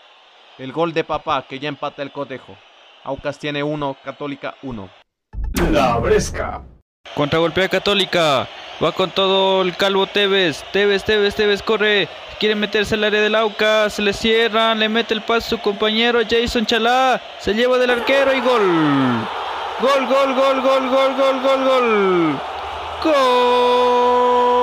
El 0.56 0.72
gol 0.72 0.94
de 0.94 1.04
papá 1.04 1.44
que 1.46 1.58
ya 1.58 1.68
empata 1.68 2.00
el 2.00 2.12
cotejo. 2.12 2.56
Aucas 3.04 3.38
tiene 3.38 3.62
1, 3.62 3.98
Católica 4.02 4.54
1. 4.62 4.88
La 5.70 5.98
Bresca. 5.98 6.62
Contragolpea 7.14 7.68
Católica. 7.68 8.48
Va 8.82 8.92
con 8.92 9.10
todo 9.10 9.60
el 9.60 9.76
calvo 9.76 10.06
Tevez. 10.06 10.64
Tevez, 10.72 11.04
Tevez, 11.04 11.34
Tevez 11.34 11.62
corre. 11.62 12.08
Quiere 12.40 12.54
meterse 12.54 12.94
al 12.94 13.04
área 13.04 13.20
del 13.20 13.34
Aucas. 13.34 13.92
Se 13.92 14.00
le 14.00 14.14
cierran. 14.14 14.78
Le 14.78 14.88
mete 14.88 15.12
el 15.12 15.20
pase 15.20 15.48
a 15.48 15.50
su 15.50 15.58
compañero 15.58 16.20
Jason 16.26 16.64
Chalá. 16.64 17.20
Se 17.38 17.52
lleva 17.52 17.76
del 17.76 17.90
arquero 17.90 18.32
y 18.34 18.40
gol. 18.40 18.62
Gol, 19.82 20.06
gol, 20.06 20.34
gol, 20.34 20.62
gol, 20.62 20.88
gol, 20.88 21.16
gol, 21.16 21.42
gol, 21.42 21.64
gol. 21.64 22.40
Gol 23.04 24.55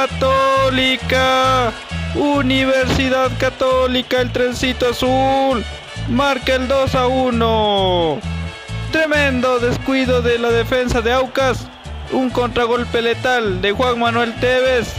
Católica. 0.00 1.72
Universidad 2.14 3.30
Católica, 3.38 4.22
el 4.22 4.32
trencito 4.32 4.88
azul. 4.88 5.62
Marca 6.08 6.54
el 6.54 6.68
2 6.68 6.94
a 6.94 7.06
1. 7.06 8.18
Tremendo 8.92 9.58
descuido 9.58 10.22
de 10.22 10.38
la 10.38 10.48
defensa 10.48 11.02
de 11.02 11.12
Aucas. 11.12 11.66
Un 12.12 12.30
contragolpe 12.30 13.02
letal 13.02 13.60
de 13.60 13.72
Juan 13.72 13.98
Manuel 13.98 14.32
Tevez. 14.40 14.94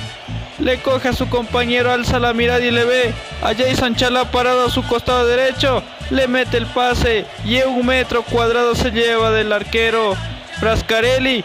Le 0.59 0.79
coge 0.83 1.09
a 1.09 1.13
su 1.13 1.27
compañero, 1.29 1.91
alza 1.91 2.19
la 2.19 2.33
mirada 2.33 2.63
y 2.63 2.69
le 2.69 2.85
ve 2.85 3.13
a 3.41 3.55
Jason 3.55 3.95
Chalá 3.95 4.25
parado 4.29 4.67
a 4.67 4.69
su 4.69 4.83
costado 4.83 5.25
derecho. 5.25 5.81
Le 6.11 6.27
mete 6.27 6.57
el 6.57 6.67
pase 6.67 7.25
y 7.43 7.59
un 7.63 7.87
metro 7.87 8.21
cuadrado 8.21 8.75
se 8.75 8.91
lleva 8.91 9.31
del 9.31 9.51
arquero 9.51 10.15
Frascarelli 10.59 11.43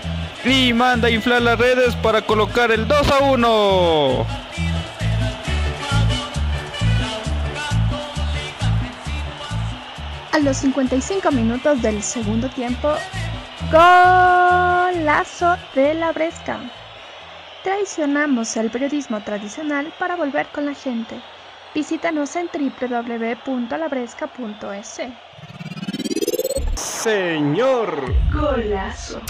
y 0.49 0.73
manda 0.73 1.09
a 1.09 1.11
inflar 1.11 1.43
las 1.43 1.59
redes 1.59 1.97
para 1.97 2.23
colocar 2.23 2.71
el 2.71 2.87
2 2.87 3.11
a 3.11 3.19
1. 3.25 4.27
A 10.33 10.39
los 10.39 10.57
55 10.59 11.33
minutos 11.33 11.83
del 11.83 12.01
segundo 12.03 12.49
tiempo, 12.51 12.95
golazo 13.73 15.57
de 15.75 15.95
la 15.95 16.13
Bresca. 16.13 16.61
Traicionamos 17.65 18.57
el 18.57 18.71
periodismo 18.71 19.21
tradicional 19.23 19.93
para 19.99 20.15
volver 20.15 20.47
con 20.49 20.67
la 20.67 20.75
gente. 20.75 21.21
Visítanos 21.75 22.37
en 22.37 22.49
www.labresca.es. 22.53 25.01
Señor. 26.77 28.15
Golazo. 28.33 29.21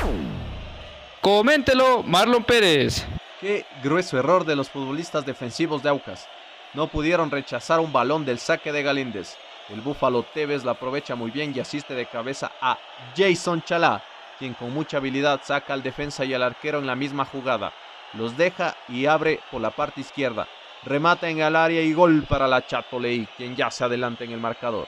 Coméntelo, 1.27 2.05
Marlon 2.05 2.45
Pérez. 2.45 3.05
Qué 3.41 3.67
grueso 3.83 4.17
error 4.17 4.45
de 4.45 4.55
los 4.55 4.71
futbolistas 4.71 5.27
defensivos 5.27 5.83
de 5.83 5.89
Aucas. 5.89 6.29
No 6.73 6.87
pudieron 6.87 7.33
rechazar 7.33 7.81
un 7.81 7.93
balón 7.93 8.25
del 8.25 8.39
saque 8.39 8.71
de 8.71 8.85
Galíndez. 8.85 9.37
El 9.69 9.81
Búfalo 9.81 10.23
Tevez 10.23 10.63
la 10.63 10.71
aprovecha 10.71 11.17
muy 11.17 11.33
bien 11.33 11.53
y 11.53 11.59
asiste 11.59 11.95
de 11.95 12.07
cabeza 12.07 12.53
a 12.61 12.79
Jason 13.17 13.61
Chalá, 13.63 14.05
quien 14.39 14.55
con 14.55 14.73
mucha 14.73 14.99
habilidad 14.99 15.41
saca 15.43 15.75
al 15.75 15.83
defensa 15.83 16.25
y 16.25 16.33
al 16.33 16.45
arquero 16.45 16.79
en 16.79 16.87
la 16.87 16.95
misma 16.95 17.25
jugada. 17.25 17.73
Los 18.13 18.37
deja 18.37 18.77
y 18.89 19.07
abre 19.07 19.41
por 19.51 19.61
la 19.61 19.71
parte 19.73 20.03
izquierda. 20.03 20.47
Remata 20.85 21.29
en 21.29 21.41
el 21.41 21.57
área 21.57 21.83
y 21.83 21.93
gol 21.93 22.25
para 22.29 22.47
la 22.47 22.65
Chatoleí, 22.65 23.27
quien 23.37 23.57
ya 23.57 23.69
se 23.73 23.83
adelanta 23.83 24.23
en 24.23 24.31
el 24.31 24.39
marcador. 24.39 24.87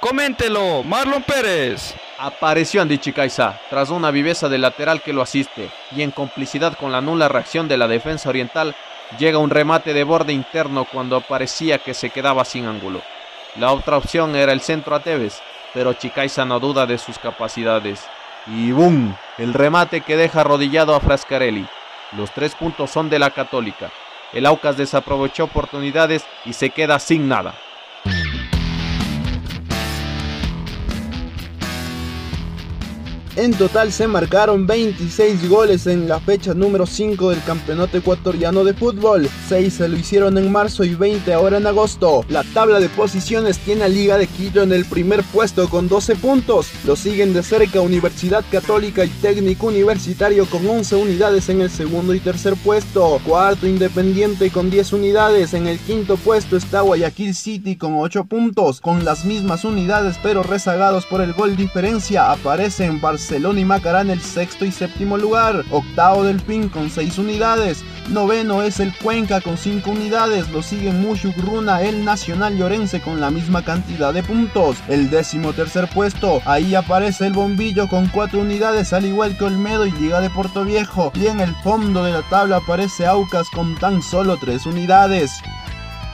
Coméntelo, 0.00 0.82
Marlon 0.82 1.22
Pérez. 1.22 1.94
Apareció 2.18 2.82
Andy 2.82 2.98
Chicaiza 2.98 3.60
tras 3.70 3.90
una 3.90 4.10
viveza 4.10 4.48
del 4.48 4.62
lateral 4.62 5.02
que 5.02 5.12
lo 5.12 5.22
asiste 5.22 5.70
y 5.92 6.02
en 6.02 6.10
complicidad 6.10 6.76
con 6.76 6.90
la 6.90 7.00
nula 7.00 7.28
reacción 7.28 7.68
de 7.68 7.76
la 7.76 7.86
defensa 7.86 8.28
oriental 8.28 8.74
llega 9.18 9.38
un 9.38 9.50
remate 9.50 9.94
de 9.94 10.04
borde 10.04 10.32
interno 10.32 10.84
cuando 10.84 11.20
parecía 11.20 11.78
que 11.78 11.94
se 11.94 12.10
quedaba 12.10 12.44
sin 12.44 12.66
ángulo. 12.66 13.00
La 13.56 13.72
otra 13.72 13.96
opción 13.96 14.34
era 14.36 14.52
el 14.52 14.60
centro 14.60 14.94
a 14.94 15.00
Tevez, 15.00 15.40
pero 15.74 15.92
Chicaiza 15.92 16.44
no 16.44 16.60
duda 16.60 16.86
de 16.86 16.98
sus 16.98 17.18
capacidades. 17.18 18.04
Y 18.46 18.72
¡boom! 18.72 19.16
El 19.38 19.54
remate 19.54 20.00
que 20.00 20.16
deja 20.16 20.40
arrodillado 20.40 20.94
a 20.94 21.00
Frascarelli. 21.00 21.66
Los 22.16 22.30
tres 22.32 22.54
puntos 22.54 22.90
son 22.90 23.08
de 23.08 23.18
la 23.18 23.30
Católica. 23.30 23.90
El 24.32 24.46
Aucas 24.46 24.76
desaprovechó 24.76 25.44
oportunidades 25.44 26.24
y 26.44 26.54
se 26.54 26.70
queda 26.70 26.98
sin 26.98 27.28
nada. 27.28 27.54
En 33.34 33.54
total 33.54 33.90
se 33.92 34.06
marcaron 34.06 34.66
26 34.66 35.48
goles 35.48 35.86
en 35.86 36.06
la 36.06 36.20
fecha 36.20 36.52
número 36.52 36.84
5 36.84 37.30
del 37.30 37.42
campeonato 37.44 37.96
ecuatoriano 37.96 38.62
de 38.62 38.74
fútbol. 38.74 39.26
6 39.48 39.72
se 39.72 39.88
lo 39.88 39.96
hicieron 39.96 40.36
en 40.36 40.52
marzo 40.52 40.84
y 40.84 40.94
20 40.94 41.32
ahora 41.32 41.56
en 41.56 41.66
agosto. 41.66 42.26
La 42.28 42.44
tabla 42.44 42.78
de 42.78 42.90
posiciones 42.90 43.56
tiene 43.58 43.84
a 43.84 43.88
Liga 43.88 44.18
de 44.18 44.26
Quito 44.26 44.62
en 44.62 44.70
el 44.70 44.84
primer 44.84 45.22
puesto 45.22 45.70
con 45.70 45.88
12 45.88 46.16
puntos. 46.16 46.68
Lo 46.84 46.94
siguen 46.94 47.32
de 47.32 47.42
cerca 47.42 47.80
Universidad 47.80 48.44
Católica 48.52 49.02
y 49.02 49.08
Técnico 49.08 49.68
Universitario 49.68 50.44
con 50.44 50.68
11 50.68 50.96
unidades 50.96 51.48
en 51.48 51.62
el 51.62 51.70
segundo 51.70 52.12
y 52.12 52.20
tercer 52.20 52.54
puesto. 52.62 53.18
Cuarto 53.24 53.66
Independiente 53.66 54.50
con 54.50 54.68
10 54.68 54.92
unidades. 54.92 55.54
En 55.54 55.66
el 55.68 55.78
quinto 55.78 56.18
puesto 56.18 56.54
está 56.54 56.82
Guayaquil 56.82 57.34
City 57.34 57.76
con 57.76 57.94
8 57.94 58.24
puntos. 58.26 58.82
Con 58.82 59.06
las 59.06 59.24
mismas 59.24 59.64
unidades 59.64 60.16
pero 60.22 60.42
rezagados 60.42 61.06
por 61.06 61.22
el 61.22 61.32
gol 61.32 61.56
diferencia 61.56 62.30
aparecen 62.30 63.00
Barcelona 63.00 63.21
y 63.30 63.64
Macará 63.64 64.00
en 64.00 64.10
el 64.10 64.20
sexto 64.20 64.64
y 64.64 64.72
séptimo 64.72 65.16
lugar. 65.16 65.64
Octavo 65.70 66.24
Delfín 66.24 66.68
con 66.68 66.90
6 66.90 67.18
unidades. 67.18 67.84
Noveno 68.08 68.62
es 68.62 68.80
el 68.80 68.92
Cuenca 68.96 69.40
con 69.40 69.56
5 69.56 69.90
unidades. 69.90 70.50
Lo 70.50 70.60
siguen 70.62 71.00
Mushugruna, 71.00 71.82
el 71.82 72.04
Nacional 72.04 72.58
Llorense 72.58 73.00
con 73.00 73.20
la 73.20 73.30
misma 73.30 73.64
cantidad 73.64 74.12
de 74.12 74.24
puntos. 74.24 74.76
El 74.88 75.08
décimo 75.08 75.52
tercer 75.52 75.88
puesto, 75.88 76.40
ahí 76.44 76.74
aparece 76.74 77.26
el 77.26 77.32
Bombillo 77.32 77.88
con 77.88 78.08
4 78.08 78.40
unidades, 78.40 78.92
al 78.92 79.04
igual 79.04 79.36
que 79.38 79.44
Olmedo 79.44 79.86
y 79.86 79.92
Liga 79.92 80.20
de 80.20 80.30
Puerto 80.30 80.64
Viejo. 80.64 81.12
Y 81.14 81.26
en 81.26 81.40
el 81.40 81.54
fondo 81.62 82.02
de 82.04 82.12
la 82.12 82.22
tabla 82.22 82.56
aparece 82.56 83.06
Aucas 83.06 83.48
con 83.50 83.76
tan 83.76 84.02
solo 84.02 84.36
3 84.36 84.66
unidades. 84.66 85.30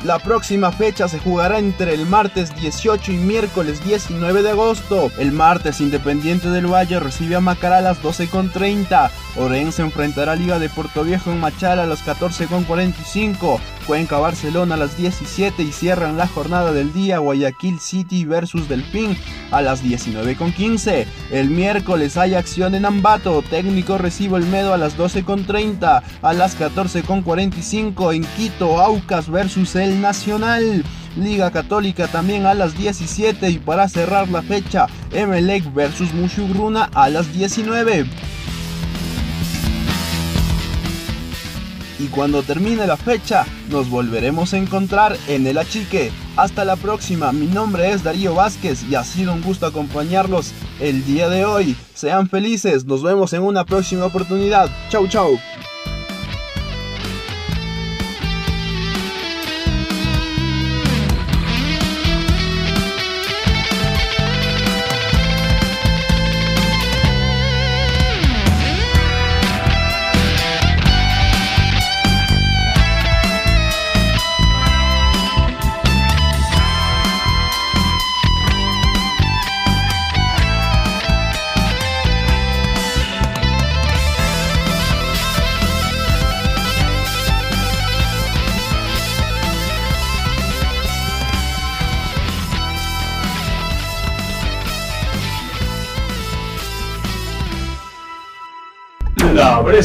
La 0.05 0.21
próxima 0.21 0.71
fecha 0.71 1.09
se 1.09 1.19
jugará 1.19 1.59
entre 1.59 1.93
el 1.93 2.07
martes 2.07 2.55
18 2.55 3.13
y 3.13 3.17
miércoles 3.17 3.85
19 3.85 4.43
de 4.43 4.51
agosto. 4.51 5.11
El 5.19 5.33
martes 5.33 5.81
Independiente 5.81 6.51
del 6.51 6.73
Valle 6.73 7.01
recibe 7.01 7.35
a 7.35 7.41
Macará 7.41 7.79
a 7.79 7.83
las 7.83 8.01
12.30. 8.01 9.11
Orense 9.37 9.83
enfrentará 9.83 10.33
a 10.33 10.37
Liga 10.37 10.61
de 10.61 10.69
Puerto 10.69 11.03
Viejo 11.03 11.33
en 11.33 11.41
Machala 11.41 11.83
a 11.83 11.87
las 11.87 12.07
14.45. 12.07 13.59
Cuenca 13.89 14.19
Barcelona 14.19 14.75
a 14.75 14.79
las 14.79 14.99
17 14.99 15.63
y 15.63 15.73
cierran 15.73 16.19
la 16.19 16.27
jornada 16.27 16.75
del 16.75 16.93
día 16.93 17.21
Guayaquil 17.21 17.81
City 17.81 18.27
versus 18.27 18.69
Delfín 18.69 19.17
a 19.51 19.63
las 19.63 19.83
19.15. 19.83 21.07
El 21.31 21.49
miércoles 21.49 22.19
hay 22.19 22.35
acción 22.35 22.75
en 22.75 22.85
Ambato. 22.85 23.41
Técnico 23.41 23.97
recibe 23.97 24.37
el 24.37 24.45
Medo 24.45 24.75
a 24.75 24.77
las 24.77 24.99
12.30. 24.99 26.03
A 26.21 26.33
las 26.35 26.61
14.45 26.61 28.15
en 28.15 28.25
Quito 28.37 28.79
Aucas 28.79 29.31
versus 29.31 29.75
el 29.75 30.03
Nacional. 30.03 30.85
Liga 31.17 31.51
Católica 31.51 32.09
también 32.09 32.45
a 32.45 32.53
las 32.53 32.77
17 32.77 33.49
y 33.49 33.59
para 33.59 33.89
cerrar 33.89 34.29
la 34.29 34.43
fecha 34.43 34.87
Emelec 35.13 35.73
versus 35.73 36.13
Mushugruna 36.13 36.91
a 36.93 37.09
las 37.09 37.33
19. 37.33 38.05
Y 41.99 42.07
cuando 42.07 42.43
termine 42.43 42.87
la 42.87 42.97
fecha, 42.97 43.45
nos 43.71 43.91
volveremos 43.91 44.55
a 44.55 44.59
encontrar 44.59 45.17
en 45.27 45.47
el 45.47 45.59
Achique. 45.59 46.13
Hasta 46.37 46.65
la 46.65 46.77
próxima, 46.77 47.33
mi 47.33 47.47
nombre 47.47 47.91
es 47.91 48.05
Darío 48.05 48.35
Vázquez 48.35 48.85
y 48.89 48.95
ha 48.95 49.03
sido 49.03 49.33
un 49.33 49.43
gusto 49.43 49.67
acompañarlos 49.67 50.53
el 50.81 51.05
día 51.05 51.29
de 51.29 51.45
hoy. 51.45 51.77
Sean 51.95 52.29
felices, 52.29 52.85
nos 52.85 53.03
vemos 53.03 53.33
en 53.33 53.43
una 53.43 53.65
próxima 53.65 54.07
oportunidad. 54.07 54.71
Chau 54.91 55.09
chau. 55.09 55.39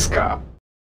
La 0.03 0.09
Bresca. 0.09 0.52